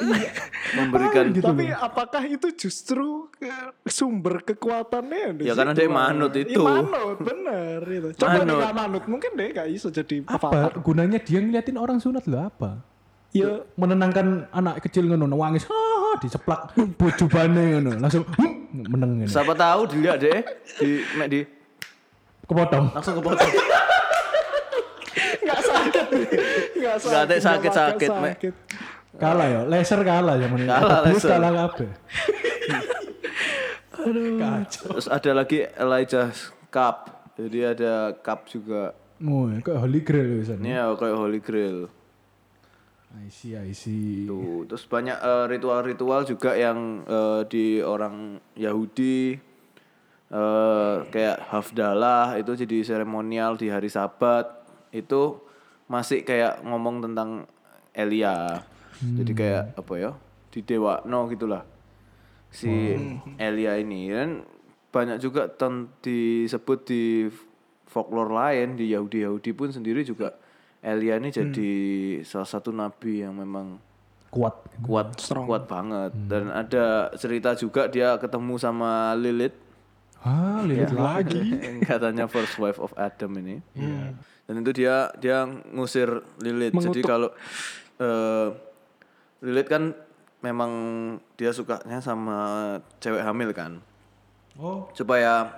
[0.73, 3.51] memberikan Gitu Tapi apakah itu justru eh,
[3.83, 5.37] sumber kekuatannya?
[5.39, 6.61] Ya, karena dia manut Iya, itu.
[6.61, 8.07] manut, bener itu.
[8.15, 8.57] Coba dia Manut.
[8.59, 10.71] nggak manut, mungkin dia gak bisa jadi Apa avatar.
[10.79, 12.81] gunanya dia ngeliatin orang sunat loh apa?
[13.29, 15.67] Ya, Menenangkan anak kecil ngono nangis.
[15.67, 17.99] Ah, diceplak bojubane ngono.
[17.99, 18.55] Langsung "Hmm,"
[18.87, 19.27] meneng ngene.
[19.27, 20.39] siapa tahu dilihat deh
[20.77, 21.39] di mek di
[22.43, 22.93] Kepotong.
[22.93, 23.51] langsung kepotong.
[25.91, 26.05] Sakit,
[26.75, 28.33] nggak sakit, nggak sakit-sakit, Mek.
[28.37, 28.53] sakit.
[29.15, 30.67] Kalah ya, laser kalah zaman ini.
[30.67, 31.29] Kalah laser.
[31.31, 31.89] kalah kabeh.
[34.05, 34.85] Kacau.
[34.93, 36.29] Terus ada lagi Elijah
[36.69, 36.97] Cup.
[37.35, 38.95] Jadi ada cup juga.
[39.19, 40.61] Oh, kayak Holy Grail ya sana.
[40.61, 41.77] Ini ya kayak Holy Grail.
[43.15, 44.27] I see, I see.
[44.27, 49.39] Tuh, terus banyak eh, ritual-ritual juga yang eh, di orang Yahudi
[50.25, 54.49] eh kayak Hafdalah itu jadi seremonial di hari Sabat
[54.89, 55.37] itu
[55.85, 57.45] masih kayak ngomong tentang
[57.91, 58.63] Elia.
[58.99, 60.11] Jadi kayak apa ya?
[60.49, 61.63] Di dewa no gitulah.
[62.49, 62.71] Si
[63.35, 64.43] Elia ini dan
[64.89, 67.27] banyak juga ten- disebut di
[67.85, 70.35] folklore lain di Yahudi-Yahudi pun sendiri juga
[70.79, 71.71] Elia ini jadi
[72.23, 73.79] salah satu nabi yang memang
[74.31, 74.67] Kuat.
[74.83, 79.55] kuat kuat banget dan ada cerita juga dia ketemu sama Lilith
[80.25, 81.53] Ah, lihat lagi.
[81.85, 83.61] katanya first wife of Adam ini
[84.45, 87.05] dan itu dia dia ngusir Lilith jadi Mengutuk.
[87.05, 87.29] kalau
[87.97, 88.47] eh,
[89.39, 89.93] Lilith kan
[90.39, 90.71] memang
[91.33, 92.37] dia sukanya sama
[92.99, 93.77] cewek hamil kan
[94.55, 94.87] Oh.
[94.91, 95.51] supaya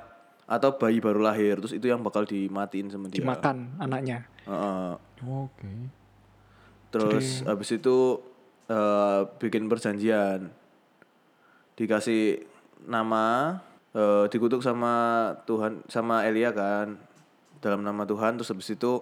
[0.43, 4.25] atau bayi baru lahir terus itu yang bakal dimatiin sama dia Dimakan anaknya.
[4.43, 4.91] Heeh.
[5.21, 5.71] Oke.
[6.89, 8.17] Terus habis itu
[8.65, 10.49] eh, bikin perjanjian.
[11.75, 12.41] Dikasih
[12.81, 13.59] nama
[13.97, 14.93] eh, dikutuk sama
[15.49, 17.01] Tuhan sama Elia kan
[17.57, 19.01] dalam nama Tuhan terus habis itu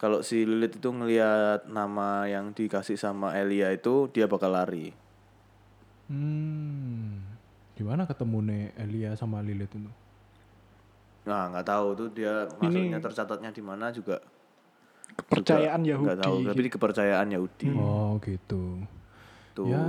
[0.00, 4.96] kalau si Lilith itu ngelihat nama yang dikasih sama Elia itu dia bakal lari.
[6.08, 7.20] Hmm.
[7.76, 9.92] Gimana ketemu nih Elia sama Lilith itu?
[11.28, 14.24] Nah, nggak tahu tuh dia masuknya tercatatnya di mana juga
[15.10, 16.48] Kepercayaan juga nggak tahu, Yahudi.
[16.48, 17.66] tapi di kepercayaan Yahudi.
[17.76, 18.62] Oh, gitu.
[19.60, 19.68] Tuh.
[19.68, 19.84] Ya,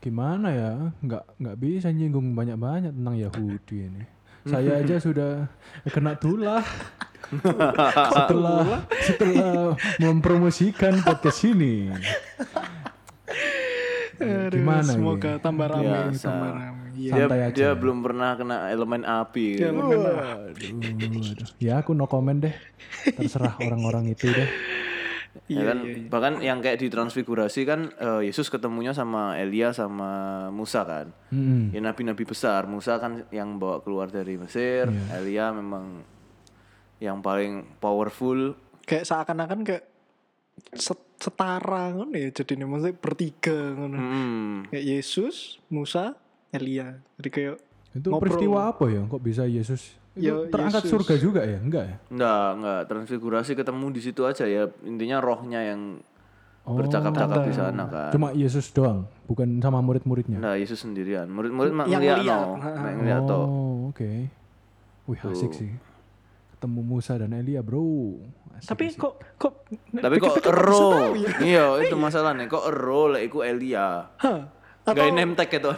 [0.00, 0.72] gimana ya?
[0.98, 4.02] Nggak nggak bisa nyinggung banyak-banyak tentang Yahudi ini.
[4.44, 5.48] Saya aja sudah
[5.86, 6.64] kena tulah
[8.12, 11.92] setelah setelah mempromosikan podcast ini.
[14.14, 15.42] Aduh, Gimana Semoga ini?
[15.42, 16.24] tambah rame, Biasa.
[16.24, 16.82] tambah rame.
[16.94, 17.10] Iya.
[17.10, 17.50] Dia, Santai aja.
[17.50, 19.58] dia belum pernah kena elemen api.
[19.58, 19.74] Dia gitu.
[19.74, 20.10] belum kena.
[20.54, 20.70] Aduh,
[21.34, 21.48] aduh.
[21.58, 22.54] Ya aku no comment deh.
[23.18, 24.46] Terserah orang-orang itu deh.
[25.50, 30.86] Ya kan, bahkan yang kayak di transfigurasi kan eh, Yesus ketemunya sama Elia sama Musa
[30.86, 31.10] kan.
[31.34, 31.74] Mm-mm.
[31.74, 36.06] Ya nabi-nabi besar, Musa kan yang bawa keluar dari Mesir, Elia memang
[37.02, 38.54] yang paling powerful.
[38.86, 39.84] Kayak seakan-akan kayak
[40.78, 43.96] set- setara ngono ya jadi ini maksudnya bertiga ngono.
[43.96, 44.54] Hmm.
[44.68, 46.14] Kayak Yesus, Musa,
[46.52, 47.00] Elia.
[47.18, 47.56] Jadi kayak
[47.94, 48.22] Itu Ngobrol.
[48.26, 49.02] peristiwa apa ya?
[49.06, 49.94] Kok bisa Yesus?
[50.14, 50.92] Itu Ya, terangkat Yesus.
[50.94, 51.58] surga juga ya?
[51.58, 51.96] Enggak ya?
[52.08, 54.62] Enggak, enggak transfigurasi ketemu di situ aja ya.
[54.82, 55.98] Intinya rohnya yang
[56.62, 56.78] Oh.
[56.78, 58.08] bercakap-cakap di sana kan.
[58.08, 60.38] Cuma Yesus doang, bukan sama murid-muridnya.
[60.38, 61.28] Nah, Yesus sendirian.
[61.28, 62.46] Murid-murid mak Yang ngeliat lihat.
[63.20, 63.44] no, toh.
[63.44, 64.10] Oh, oke.
[65.04, 65.68] Wih, asik sih.
[66.54, 68.16] Ketemu Musa dan Elia, Bro.
[68.56, 68.96] Asik, tapi asik.
[68.96, 69.54] kok kok
[69.92, 71.12] Tapi kok ero?
[71.36, 72.48] Iya, itu masalahnya.
[72.48, 74.08] Kok ero lek iku Elia.
[74.16, 74.40] Hah?
[74.86, 75.68] Gak name tag itu.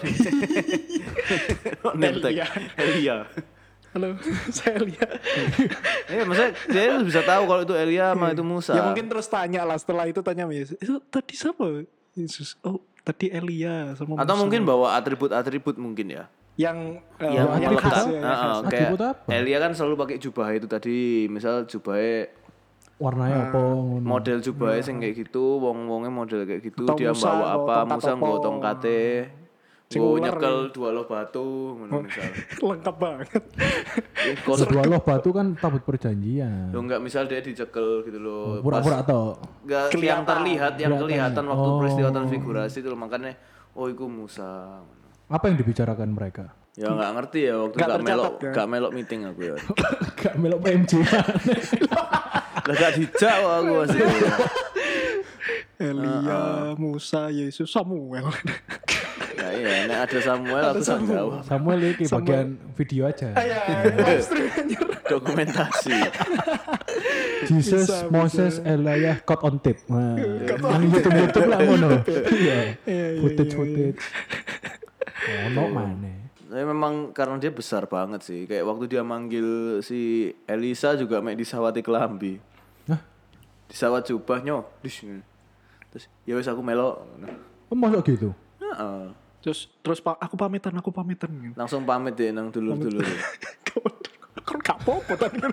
[1.97, 2.31] name tag.
[2.31, 2.47] Elia.
[2.77, 3.17] Elia.
[3.97, 4.13] Halo,
[4.53, 5.09] saya lihat.
[6.13, 8.77] Iya, maksudnya dia harus bisa tahu kalau itu Elia sama itu Musa.
[8.77, 10.77] Ya mungkin terus tanya lah setelah itu tanya Yesus.
[10.77, 11.65] Itu tadi siapa?
[12.13, 12.61] Yesus.
[12.61, 14.43] Oh, tadi Elia sama Atau Musa.
[14.45, 16.29] mungkin bawa atribut-atribut mungkin ya.
[16.57, 17.85] yang eh, yang melekat.
[17.85, 18.57] khas ya, Heeh, khas.
[18.65, 19.29] kayak Atribut apa?
[19.29, 22.33] Elia kan selalu pakai jubah itu tadi, misal jubahnya
[22.97, 24.01] warnanya apa ngono.
[24.01, 28.13] model jubahnya sing kayak gitu wong-wongnya model kayak gitu Atau dia Musa bawa apa Musa
[28.13, 28.41] apa.
[28.41, 29.01] tongkate
[29.87, 32.27] Sing nggawa ular nyekel dua loh batu ngono misal
[32.67, 33.29] lengkap banget
[34.45, 36.75] kos Kedua loh batu kan tabut perjanjian.
[36.75, 41.63] lo enggak misal dia dicekel gitu loh Pura-pura atau enggak yang terlihat yang kelihatan waktu
[41.65, 41.79] Oh.
[41.79, 43.39] peristiwa transfigurasi itu loh makanya
[43.73, 44.83] oh itu Musa
[45.27, 46.51] apa yang dibicarakan mereka?
[46.73, 48.53] ya nggak ngerti ya waktu Nggak gak melok tercatat, kan?
[48.53, 49.57] gak melok meeting aku ya
[50.21, 50.93] Gak melok PMJ.
[52.59, 54.01] lah gak dijak aku masih
[55.77, 58.29] Elia Musa Yesus Samuel
[59.37, 63.29] ya iya nek ada Samuel aku tak jawab Samuel ini bagian video aja.
[63.37, 63.61] ya
[63.93, 64.87] live stream anjir.
[65.07, 65.99] dokumentasi
[67.47, 69.79] Jesus, Bisa, Moses, Elijah, caught on tape.
[69.87, 71.89] Nah, yang YouTube YouTube lah ngono.
[72.33, 72.59] Iya.
[72.89, 74.03] iya, Footage footage.
[75.53, 76.27] Ono mana?
[76.47, 78.51] Tapi memang karena dia besar banget sih.
[78.51, 82.41] Kayak waktu dia manggil si Elisa juga mek disawati kelambi.
[82.91, 82.99] Hah?
[83.71, 84.65] Disawat jubahnya.
[84.83, 85.05] Dis.
[85.95, 87.05] Terus ya wes aku melok.
[87.71, 88.31] Oh, masuk gitu?
[88.63, 89.13] Heeh.
[89.45, 91.55] terus terus pak aku pamitan aku pamitan gitu.
[91.55, 93.07] Langsung pamit deh nang dulur-dulur.
[94.47, 95.53] kan gak apa-apa tadi kan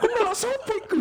[0.00, 0.98] aku malah sopo iku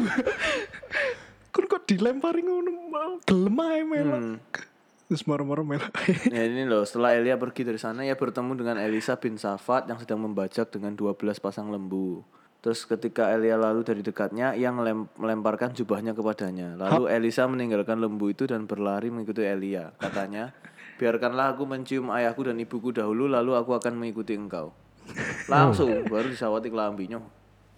[1.56, 4.68] kan kok dilempari ngono mau gelem ae melok
[5.08, 5.94] terus moro-moro melok
[6.28, 9.98] Nah ini loh setelah Elia pergi dari sana ia bertemu dengan Elisa bin Safat yang
[10.02, 12.26] sedang membajak dengan 12 pasang lembu.
[12.64, 14.72] Terus ketika Elia lalu dari dekatnya, ia
[15.20, 16.80] melemparkan jubahnya kepadanya.
[16.80, 19.92] Lalu Elisa meninggalkan lembu itu dan berlari mengikuti Elia.
[20.00, 20.56] Katanya,
[20.96, 24.72] biarkanlah aku mencium ayahku dan ibuku dahulu, lalu aku akan mengikuti engkau.
[25.52, 27.20] Langsung, baru disawati kelambinya.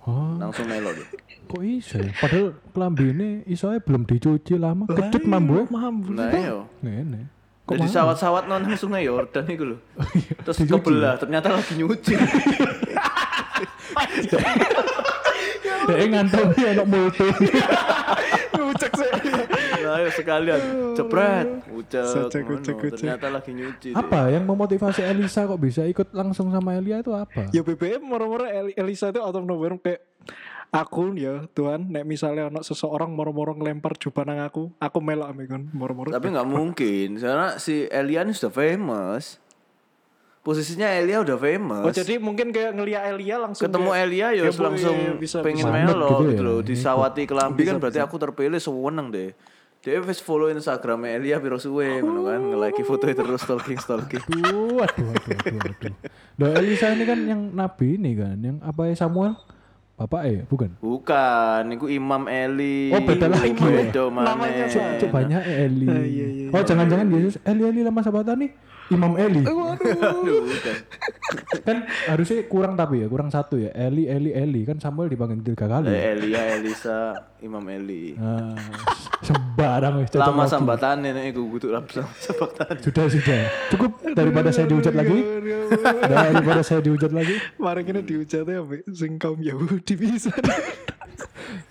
[0.05, 1.09] Oh, Langsung melo dia.
[1.49, 2.13] kok iso ya?
[2.21, 4.85] Padahal kelambi ini isonya belum dicuci lama.
[4.85, 5.65] Kecut mambu.
[5.65, 6.69] mambu Nah iyo.
[6.85, 7.33] Ngene.
[7.65, 9.81] Jadi sawat-sawat non sungai Yordan itu loh.
[10.45, 10.77] Terus Dicuci.
[10.77, 12.13] kebelah, ternyata lagi nyuci.
[15.87, 17.27] Eh ngantongi anak multi.
[18.55, 19.09] ngucek sih
[19.85, 20.61] Nah, ayo sekalian
[20.97, 22.57] cepret, ucek, Ucek, ngono.
[22.57, 22.91] ucek, ucek.
[22.97, 23.89] ternyata lagi nyuci.
[23.93, 27.45] Apa yang memotivasi Elisa kok bisa ikut langsung sama Elia itu apa?
[27.51, 30.01] ya BBM moro-moro Eli- Elisa itu out of nowhere kayak
[30.67, 35.45] aku ya Tuhan nek misalnya anak seseorang moro-moro ngelempar jubah nang aku aku melok ame
[35.45, 39.37] kan moro-moro Tapi nggak mungkin, karena si Elia ini sudah famous.
[40.45, 41.81] Posisinya Elia udah famous.
[41.81, 45.37] oh jadi mungkin kayak ngeliat Elia langsung ketemu kayak, Elia ya ya, langsung iya, bisa,
[45.41, 45.73] pengen bisa.
[45.73, 46.59] melo gitu gitu, ya, loh.
[46.61, 49.33] Disawati kelambi kan berarti aku terpilih seneng deh.
[49.81, 54.21] Dia wis follow Instagram Elia piro suwe ngono kan, nge-like foto terus stalking stalking.
[54.21, 55.93] Aduh, aduh, aduh, aduh, aduh.
[56.37, 59.33] Nah, Elisa ini kan yang nabi ini kan, yang apa ya Samuel?
[59.97, 60.77] Bapak eh, bukan?
[60.77, 62.93] Bukan, niku Imam Eli.
[62.93, 63.89] Oh, beda lagi ya?
[63.89, 64.65] Beda Namanya.
[65.01, 65.87] Cuk banyak Eli.
[65.89, 69.41] Ah, iya, iya, oh, jangan-jangan Yesus Eli Eli lama sahabatan nih Imam Eli.
[69.49, 70.75] Aduh, bukan.
[71.65, 73.73] kan harusnya kurang tapi ya, kurang satu ya.
[73.73, 75.89] Eli Eli Eli kan Samuel dipanggil tiga kali.
[75.89, 78.13] Eh, Elia, Elisa, Imam Eli.
[78.13, 78.53] Nah,
[79.25, 80.53] sembarang Lama lagi.
[80.53, 81.89] sambatane nek iku kudu lama
[82.21, 82.77] sambatane.
[82.85, 83.41] Sudah sudah.
[83.73, 85.17] Cukup daripada saya dihujat lagi.
[86.05, 87.35] Daripada saya dihujat lagi.
[87.57, 90.29] Kemarin kena dihujatnya sampai sing kaum Yahudi bisa.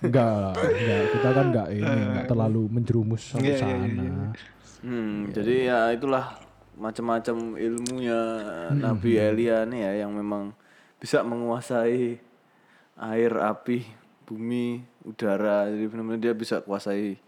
[0.03, 1.03] Enggak, enggak.
[1.15, 4.27] Kita kan enggak ini, enggak terlalu menjerumus sampai Iya, iya, iya, sana.
[4.85, 6.25] Hmm, jadi ya itulah
[6.75, 8.21] macam-macam ilmunya
[8.71, 8.81] Hmm.
[8.81, 10.53] Nabi Elia nih ya yang memang
[10.99, 12.19] bisa menguasai
[12.95, 13.85] air, api,
[14.25, 15.67] bumi, udara.
[15.67, 17.19] Jadi benar-benar dia bisa kuasai.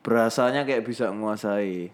[0.00, 1.88] Berasanya kayak bisa menguasai.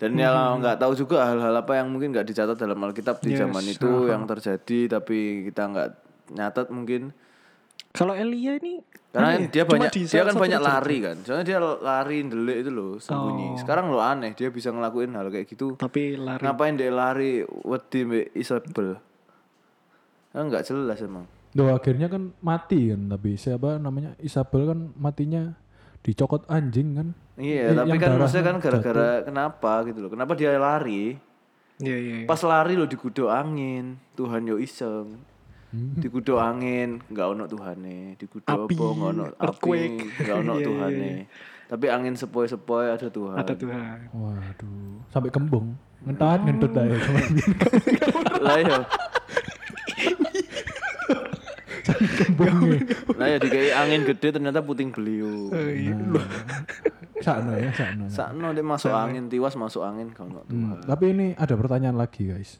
[0.00, 0.64] Dan ya Hmm.
[0.64, 3.90] nggak tahu juga hal-hal apa yang mungkin nggak dicatat dalam Alkitab di Yes, zaman itu
[4.08, 5.88] yang terjadi tapi kita nggak
[6.32, 7.12] nyatat mungkin
[7.90, 8.80] Kalau Elia ini
[9.10, 11.16] karena aneh, dia cuma banyak di dia kan banyak lari kan.
[11.26, 13.46] Soalnya dia lari ndelik itu loh sembunyi.
[13.54, 13.58] Oh.
[13.58, 15.74] Sekarang lo aneh dia bisa ngelakuin hal kayak gitu.
[15.74, 16.46] Tapi lari.
[16.46, 19.02] Ngapain dia lari wedi mbek Isabel?
[20.30, 21.26] Kan nggak jelas emang.
[21.50, 25.58] Duh, akhirnya kan mati kan tapi siapa namanya Isabel kan matinya
[26.06, 27.08] dicokot anjing kan.
[27.34, 30.10] Iya, Eh, tapi kan maksudnya kan gara-gara kenapa gitu loh.
[30.14, 31.18] Kenapa dia lari?
[31.82, 32.14] Iya iya.
[32.22, 32.26] iya.
[32.28, 35.18] Pas lari lo digudok angin, Tuhan yo iseng.
[35.70, 35.94] Hmm.
[35.96, 38.18] Digudok angin, nggak ono Tuhane.
[38.18, 39.80] Digudok Api, apa nggak ono api,
[40.18, 41.12] nggak ono Iya, iya, Tuhane.
[41.70, 43.38] Tapi angin sepoi-sepoi ada Tuhan.
[43.38, 43.98] Ada Tuhan.
[44.10, 45.78] Waduh, sampai kembung.
[46.00, 46.96] Ngentat ngentut aja
[48.40, 48.78] Lah ya,
[52.18, 52.56] kembung.
[53.14, 55.52] lah ya dikai angin gede ternyata puting beliau.
[55.52, 55.94] iya.
[57.20, 58.04] Sakno ya, sakno.
[58.08, 62.58] Sakno dia masuk angin, tiwas masuk angin kalau Hmm, tapi ini ada pertanyaan lagi guys.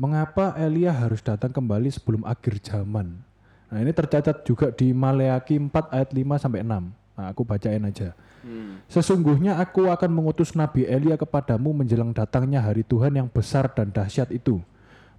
[0.00, 3.20] Mengapa Elia harus datang kembali sebelum akhir zaman?
[3.68, 6.88] Nah ini tercatat juga di Maleaki 4 ayat 5 sampai 6.
[7.20, 8.16] Nah aku bacain aja.
[8.40, 8.80] Hmm.
[8.88, 14.32] Sesungguhnya aku akan mengutus Nabi Elia kepadamu menjelang datangnya hari Tuhan yang besar dan dahsyat
[14.32, 14.64] itu.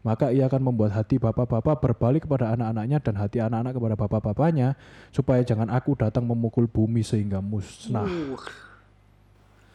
[0.02, 4.74] maka ia akan membuat hati bapak-bapak berbalik kepada anak-anaknya dan hati anak-anak kepada bapak-bapaknya
[5.14, 8.10] supaya jangan aku datang memukul bumi sehingga musnah.
[8.10, 8.34] Uh,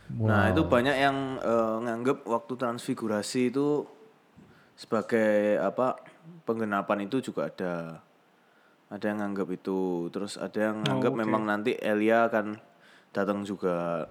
[0.06, 3.90] Nah, itu banyak yang eh, nganggep waktu transfigurasi itu
[4.76, 5.96] sebagai apa
[6.44, 8.04] penggenapan itu juga ada.
[8.86, 10.06] Ada yang nganggep itu.
[10.14, 12.54] Terus ada yang nganggep memang nanti Elia akan
[13.10, 14.06] datang juga.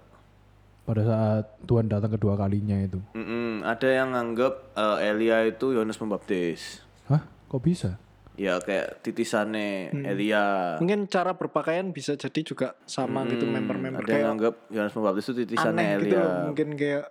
[0.85, 2.99] Pada saat Tuhan datang kedua kalinya itu.
[3.15, 6.83] Mm-mm, ada yang nganggep eh, Elia itu Yohanes Pembaptis.
[7.07, 7.23] Hah?
[7.47, 7.95] Kok bisa?
[8.35, 10.75] ya kayak titisannya Elia.
[10.79, 15.25] Mungkin cara berpakaian bisa jadi juga sama gitu member-member ada yang kayak nganggep Yohanes Pembaptis
[15.31, 16.19] itu titisannya aneh gitu Elia.
[16.19, 16.43] loh.
[16.51, 17.05] Mungkin kayak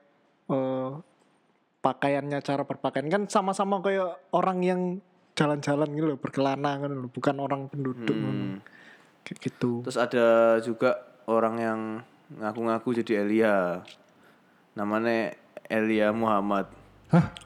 [0.53, 0.91] eh,
[1.85, 4.81] pakaiannya cara berpakaian kan sama-sama kayak orang yang
[5.37, 8.65] jalan-jalan gitu loh, berkelana kan loh, bukan orang penduduk ngono.
[9.21, 9.85] Kayak gitu.
[9.85, 11.81] Terus ada juga orang yang
[12.41, 13.85] ngaku-ngaku jadi Elia.
[14.73, 15.37] Namanya
[15.69, 16.73] Elia Muhammad.
[17.13, 17.37] Hah?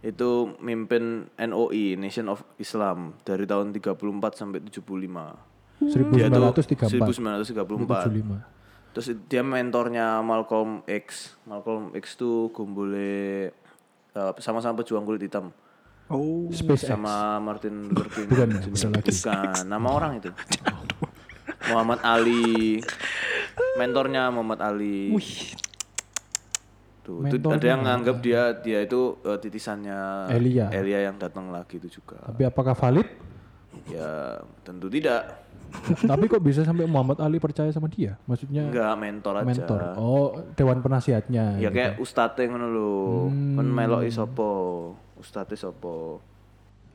[0.00, 4.00] Itu mimpin NOI, Nation of Islam dari tahun 34
[4.32, 4.82] sampai 75.
[6.14, 7.52] Dia tuh 1934.
[7.52, 8.08] 1934.
[8.08, 8.52] 75.
[8.92, 11.36] Terus dia mentornya Malcolm X.
[11.48, 13.00] Malcolm X tuh gumbule
[13.48, 13.61] eh,
[14.38, 15.48] sama-sama pejuang kulit hitam
[16.12, 16.92] Oh, SpaceX.
[16.92, 18.28] sama Martin Luther King.
[18.28, 19.10] Bukan ya, bukan lagi.
[19.16, 20.28] Bukan, nama orang itu.
[21.72, 22.84] Muhammad Ali.
[23.80, 25.08] Mentornya Muhammad Ali.
[27.02, 30.68] Tuh, itu ada yang nganggap dia dia itu eh, titisannya Elia.
[31.08, 32.20] yang datang lagi itu juga.
[32.28, 33.08] Tapi apakah valid?
[33.88, 35.26] Ya, tentu tidak.
[36.02, 38.14] Tapi kok bisa sampai Muhammad Ali percaya sama dia?
[38.24, 39.44] Maksudnya Enggak mentor aja.
[39.44, 39.80] mentor.
[39.94, 41.56] Oh, dewan penasihatnya.
[41.56, 41.74] Ya gitu.
[41.74, 42.92] kayak ustadz ngono lho.
[43.56, 44.48] Kan meloki sapa?
[45.14, 46.20] Ustadz sapa?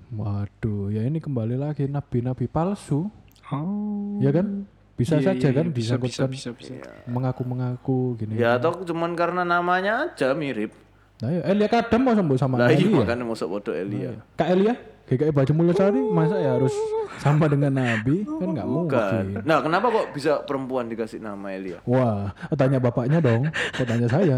[0.08, 3.12] Waduh, ya ini kembali lagi nabi-nabi palsu,
[3.46, 4.16] oh.
[4.18, 4.64] ya kan?
[4.94, 6.74] Bisa Iya, saja iya, kan iya, bisa, bisa, bisa, bisa.
[7.06, 8.34] mengaku-mengaku gini.
[8.34, 10.74] Ya atau cuman karena namanya aja mirip.
[11.18, 12.98] Nah, ya, Elia Kadam mau sembuh sama Lah iya Elia.
[12.98, 14.18] makanya mosok podo Elia.
[14.34, 14.74] Kak Elia,
[15.08, 16.76] GKI Baju Mulyasari, masa ya harus
[17.24, 18.28] sama dengan Nabi?
[18.28, 19.24] Kan nggak mungkin.
[19.48, 21.80] Nah, kenapa kok bisa perempuan dikasih nama Elia?
[21.88, 24.38] Wah, tanya bapaknya dong, kok tanya saya.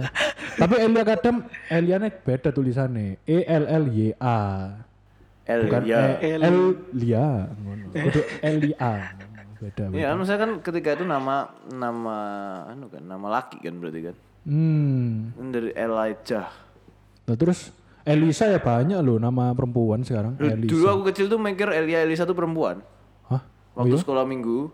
[0.62, 1.42] Tapi Elia Kadam,
[1.74, 4.70] Elia nih beda tulisannya, E L L Y A,
[5.50, 6.02] bukan Elia.
[6.22, 6.58] E L
[6.94, 7.28] Lia,
[7.98, 8.90] itu Elia,
[9.58, 9.84] beda.
[9.90, 9.98] beda.
[9.98, 12.18] Iya, maksudnya kan ketika itu nama nama
[12.70, 14.16] anu kan, nama laki kan berarti kan.
[14.46, 16.54] Hmm, dari Elijah.
[17.26, 17.70] nah terus
[18.10, 20.34] Elisa ya banyak loh nama perempuan sekarang.
[20.42, 20.74] Loh, Elisa.
[20.74, 22.82] Dulu aku kecil tuh mikir Elia Elisa tuh perempuan.
[23.30, 23.46] Hah?
[23.78, 24.74] Waktu sekolah minggu.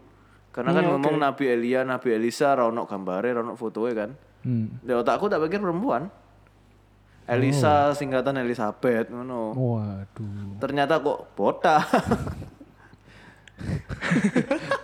[0.56, 4.10] Karena Oh, kan ngomong Nabi Elia, Nabi Elisa, rono gambare, rono fotonya kan.
[4.48, 4.80] Hmm.
[4.80, 6.08] Di otakku tak pikir perempuan.
[7.28, 9.52] Elisa singkatan Elizabeth ngono.
[9.52, 10.56] Waduh.
[10.64, 11.84] Ternyata kok botak.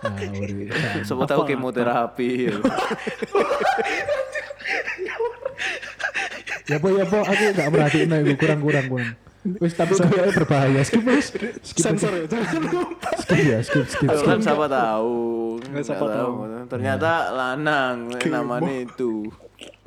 [0.02, 0.18] Nah.
[1.06, 2.30] Siapa tahu kemoterapi.
[6.68, 6.76] ya.
[6.78, 9.14] po ya po aku nggak merhatiin nah, itu kurang kurang kurang.
[9.42, 10.80] Wis tapi kayaknya berbahaya.
[10.86, 11.34] Skip wis.
[11.68, 13.10] Skip, Sensor ya, jangan lupa.
[13.18, 14.06] skip ya, skip skip.
[14.06, 15.18] Tuh kan siapa tahu.
[15.66, 16.32] Nggak siapa tahu.
[16.70, 17.96] Ternyata lanang
[18.30, 19.26] namanya itu.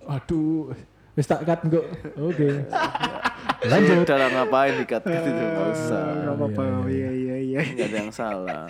[0.03, 0.75] Aduh.
[1.15, 1.85] Wis tak cut kok.
[2.19, 2.67] Oke.
[3.71, 4.03] Lanjut.
[4.03, 6.05] Udah lah ngapain dikat gitu nggak usah.
[6.27, 7.59] Gak apa-apa, iya iya iya.
[7.63, 8.63] Nggak ada yang salah.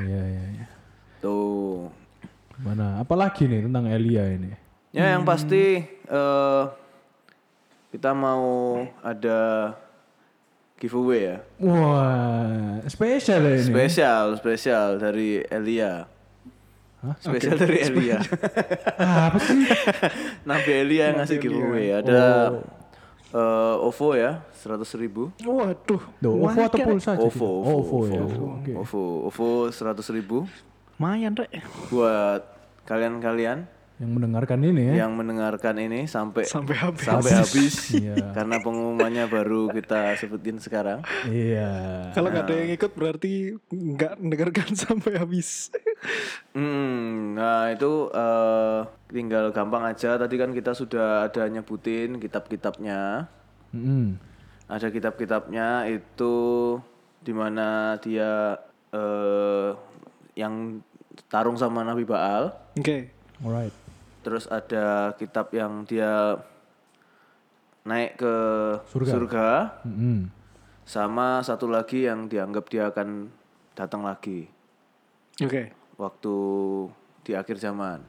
[0.00, 0.66] Iya iya iya.
[1.20, 1.92] Tuh.
[2.64, 3.04] Mana?
[3.04, 4.50] Apalagi nih tentang Elia ini?
[4.96, 6.62] Ya yang pasti eh
[7.90, 9.74] kita mau ada
[10.76, 11.36] giveaway ya.
[11.60, 13.66] Wah, spesial ya ini.
[13.66, 16.06] Spesial, spesial dari Elia.
[17.00, 17.16] Hah?
[17.18, 18.20] Spesial dari Elia.
[19.00, 19.64] Ah, apa sih?
[20.48, 21.88] Nabi Elia yang ngasih giveaway.
[21.90, 22.52] Ada
[23.32, 25.32] eh, OVO ya, 100 ribu.
[25.40, 26.02] Waduh.
[26.20, 27.16] Duh, OVO atau pulsa?
[27.16, 27.24] jadi?
[27.26, 28.20] OVO, Oh, OVO, OVO ya.
[28.22, 28.72] OVO, Oke.
[28.76, 30.44] OVO, OVO 100 ribu
[31.00, 31.64] Lumayan, Rek.
[31.88, 32.44] buat
[32.84, 33.64] kalian-kalian
[34.00, 35.04] Yang mendengarkan ini ya.
[35.04, 37.04] yang mendengarkan ini sampai Sampai habis.
[37.04, 38.32] sampai habis Iya.
[38.32, 41.04] karena pengumumannya baru kita sebutin sekarang.
[41.28, 41.68] Iya.
[42.10, 43.32] Kalau nggak ada yang ikut berarti
[43.68, 45.68] nggak mendengarkan sampai habis.
[46.56, 48.78] Hmm, nah itu eh,
[49.10, 50.16] tinggal gampang aja.
[50.16, 53.28] Tadi kan kita sudah ada nyebutin kitab-kitabnya.
[53.76, 54.16] Mm-mm.
[54.64, 56.34] Ada kitab-kitabnya itu
[57.20, 58.56] di mana dia
[58.90, 59.76] eh,
[60.34, 60.80] yang
[61.28, 62.48] tarung sama Nabi Baal.
[62.74, 63.12] Oke.
[63.44, 63.89] Alright.
[64.20, 66.36] Terus ada kitab yang dia
[67.82, 68.34] naik ke
[68.92, 69.10] Surga.
[69.10, 69.48] surga.
[69.88, 70.18] Mm-mm.
[70.84, 73.30] Sama satu lagi yang dianggap dia akan
[73.72, 74.50] datang lagi
[75.40, 75.70] Oke.
[75.96, 76.36] waktu
[77.22, 78.02] di akhir zaman.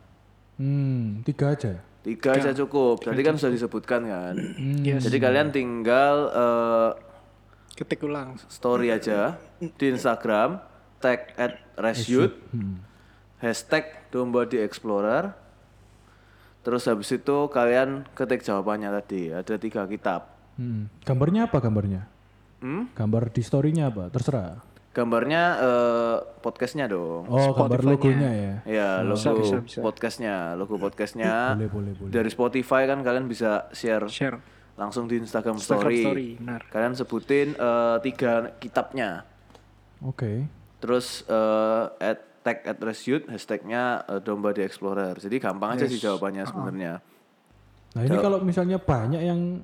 [0.57, 1.77] Hmm, tiga aja.
[2.01, 3.05] Tiga aja cukup.
[3.05, 4.35] Tadi kan sudah disebutkan kan.
[4.81, 5.05] Yes.
[5.05, 6.89] Jadi kalian tinggal eh,
[7.77, 8.35] Ketik ulang.
[8.49, 10.57] story aja di Instagram,
[10.97, 12.33] tag at resyut,
[13.37, 15.37] hashtag domba di explorer.
[16.61, 19.33] Terus habis itu kalian ketik jawabannya tadi.
[19.33, 20.29] Ada tiga kitab.
[20.61, 20.93] Hmm.
[21.01, 22.05] Gambarnya apa gambarnya?
[22.61, 22.93] Hmm?
[22.93, 24.13] Gambar di story-nya apa?
[24.13, 24.61] Terserah.
[24.91, 27.25] Gambarnya eh, podcastnya dong.
[27.25, 28.55] Oh, gambar logonya ya.
[28.67, 29.79] Ya, logo bisa, bisa.
[29.81, 31.57] podcastnya, logo podcastnya.
[31.57, 32.11] Boleh, boleh, boleh.
[32.13, 34.37] Dari Spotify kan kalian bisa share Share.
[34.75, 36.03] langsung di Instagram, Instagram story.
[36.03, 36.61] story, benar.
[36.69, 39.25] Kalian sebutin eh, tiga kitabnya.
[40.03, 40.45] Oke.
[40.83, 45.15] Terus eh at tag at Resyut, hashtagnya eh, domba di explorer.
[45.15, 46.93] Jadi gampang aja sih jawabannya sebenarnya.
[47.91, 49.59] Nah, ini kalau misalnya banyak yang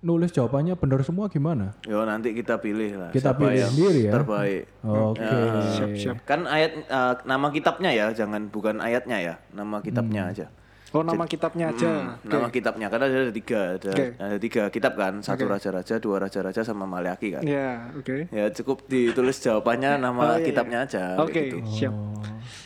[0.00, 1.76] nulis jawabannya benar semua gimana?
[1.84, 3.10] Yo nanti kita pilih lah.
[3.12, 4.12] Kita siapa pilih yang sendiri ya?
[4.16, 4.62] Terbaik.
[4.80, 5.36] Oke.
[5.76, 6.16] Siap-siap.
[6.24, 10.32] Kan ayat eh, nama kitabnya ya, jangan bukan ayatnya ya, nama kitabnya Hmm.
[10.32, 10.46] aja.
[10.90, 11.86] Oh nama kitabnya aja.
[11.86, 14.04] Hmm, Nama kitabnya karena ada tiga, ada, Oke.
[14.12, 17.42] ada tiga kitab kan, satu raja-raja, dua raja-raja sama Maleaki kan.
[17.42, 18.26] Ya, oke.
[18.26, 21.14] Ya cukup ditulis jawabannya nama kitabnya aja.
[21.14, 21.56] kayak Oh, Oke, gitu.
[21.68, 21.94] siap.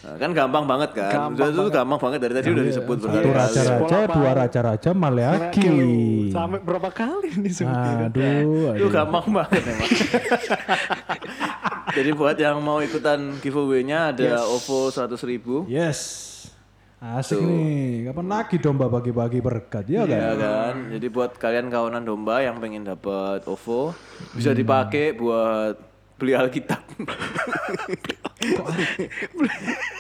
[0.01, 1.11] Nah, kan gampang banget kan.
[1.11, 5.69] Gampang Udah, itu gampang banget dari tadi udah disebut Satu raja-raja, dua raja-raja, Maleaki.
[6.33, 7.95] Sampai berapa kali nih sebutin?
[8.09, 9.91] Aduh, Itu gampang banget emang.
[11.95, 15.63] Jadi buat yang mau ikutan giveaway-nya ada OVO 100 ribu.
[15.67, 16.31] Yes.
[17.05, 18.09] Asik nih.
[18.09, 20.17] Kapan lagi domba bagi-bagi berkat ya kan?
[20.17, 20.75] Ya kan.
[20.89, 23.93] Jadi buat kalian kawanan domba yang pengen dapat OVO
[24.33, 25.77] bisa dipakai buat
[26.17, 26.81] beli Alkitab.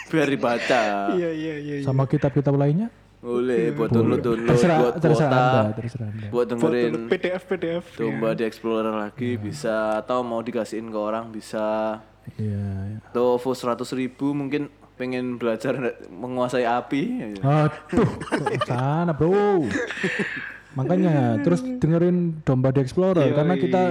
[0.08, 1.12] Biar dibaca.
[1.12, 1.74] Iya, iya, iya.
[1.80, 1.84] iya.
[1.84, 2.88] Sama kitab-kitab lainnya?
[3.20, 6.26] Boleh buat download-download, Terserah, buat terserah kuota, Anda, terserah Anda.
[6.28, 7.84] buat dengerin PDF, PDF.
[7.96, 12.00] domba di Explorer lagi bisa atau mau dikasihin ke orang bisa.
[12.36, 12.64] Iya,
[12.96, 12.98] iya.
[13.16, 17.34] Tuh OVO 100 ribu mungkin pengen belajar menguasai api.
[17.42, 18.08] Aduh,
[18.66, 19.66] sana bro.
[20.74, 23.82] Makanya terus dengerin Domba di Explorer karena kita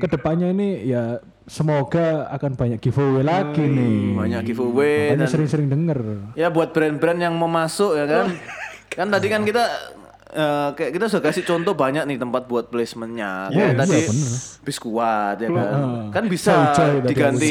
[0.00, 4.16] ke depannya ini ya semoga akan banyak giveaway lagi nih.
[4.16, 5.98] Banyak giveaway Makanya sering-sering denger.
[6.38, 8.26] ya buat brand-brand yang mau masuk ya kan.
[8.92, 9.64] kan tadi kan kita
[10.32, 13.52] eh, kayak kita sudah kasih contoh banyak nih tempat buat placementnya.
[13.52, 14.32] Kayak iya, tadi bener.
[14.64, 15.72] biskuat ya kan.
[16.08, 17.50] Kan bisa tadi diganti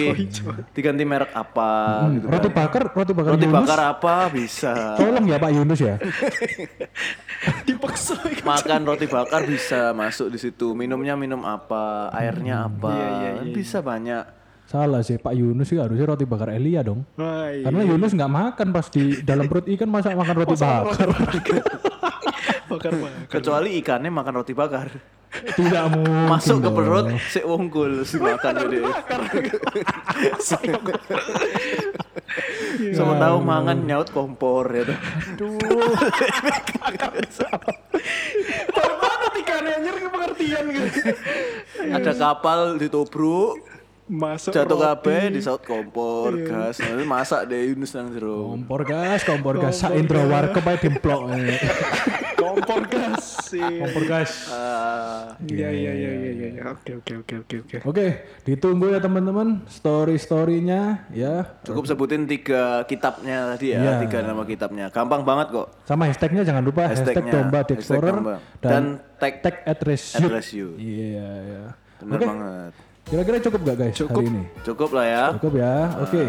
[0.74, 1.72] diganti merek apa
[2.18, 2.34] gitu kan.
[2.36, 3.58] Roti bakar, roti bakar Roti Yunus.
[3.62, 4.74] bakar apa bisa.
[4.98, 5.96] Tolong ya Pak Yunus ya.
[7.70, 8.16] Dipaksa.
[8.42, 10.74] Makan roti bakar bisa masuk di situ.
[10.74, 12.94] Minumnya minum apa, airnya apa.
[13.40, 14.42] Kan bisa banyak.
[14.72, 17.04] Salah sih Pak Yunus sih harusnya roti bakar Elia dong.
[17.20, 17.68] Wah, iya.
[17.68, 21.08] Karena Yunus nggak makan pas di dalam perut ikan masa makan roti bakar.
[22.82, 23.30] Bakar bakar.
[23.38, 24.90] Kecuali ikannya makan roti bakar.
[25.32, 26.28] Tidak mungkin.
[26.28, 28.84] Masuk ke perut, si wongkul si makan jadi.
[32.98, 34.98] Sama tahu mangan nyaut kompor ya tuh.
[38.76, 41.16] Mana ikannya anjir pengertian gitu.
[41.80, 43.70] Ada kapal ditobruk,
[44.12, 46.84] Masuk jatuh kabeh di saut kompor, gas.
[46.84, 48.51] Nanti masak deh Yunus nang jero.
[48.51, 49.80] Kompor gas, kompor gas.
[49.80, 51.32] Sa intro warkop aja dimplok.
[52.43, 53.64] kompor gas sih.
[53.64, 54.51] Kompor gas.
[54.51, 56.47] Ah, Iya iya iya iya iya.
[56.59, 56.62] iya.
[56.76, 57.78] Oke oke oke oke oke.
[57.88, 58.05] Oke,
[58.43, 61.47] ditunggu ya teman-teman story-storynya ya.
[61.64, 63.93] cukup sebutin tiga kitabnya tadi ya, Iya.
[64.03, 64.91] tiga nama kitabnya.
[64.91, 65.72] Gampang banget kok.
[65.88, 68.16] Sama hashtagnya jangan lupa hashtag domba di explorer
[68.59, 68.84] dan, Dan
[69.24, 70.76] tag tag at at reshoot.
[70.76, 71.64] Iya ya.
[72.03, 72.91] Bener Oke, banget.
[73.08, 74.43] Kira-kira cukup gak guys hari ini?
[74.62, 75.24] Cukup lah ya.
[75.38, 75.76] Cukup ya.
[76.04, 76.24] Oke.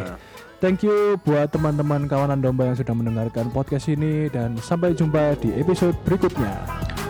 [0.62, 5.50] Thank you buat teman-teman kawanan domba yang sudah mendengarkan podcast ini dan sampai jumpa di
[5.58, 6.54] episode berikutnya.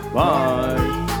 [0.09, 1.12] Bye.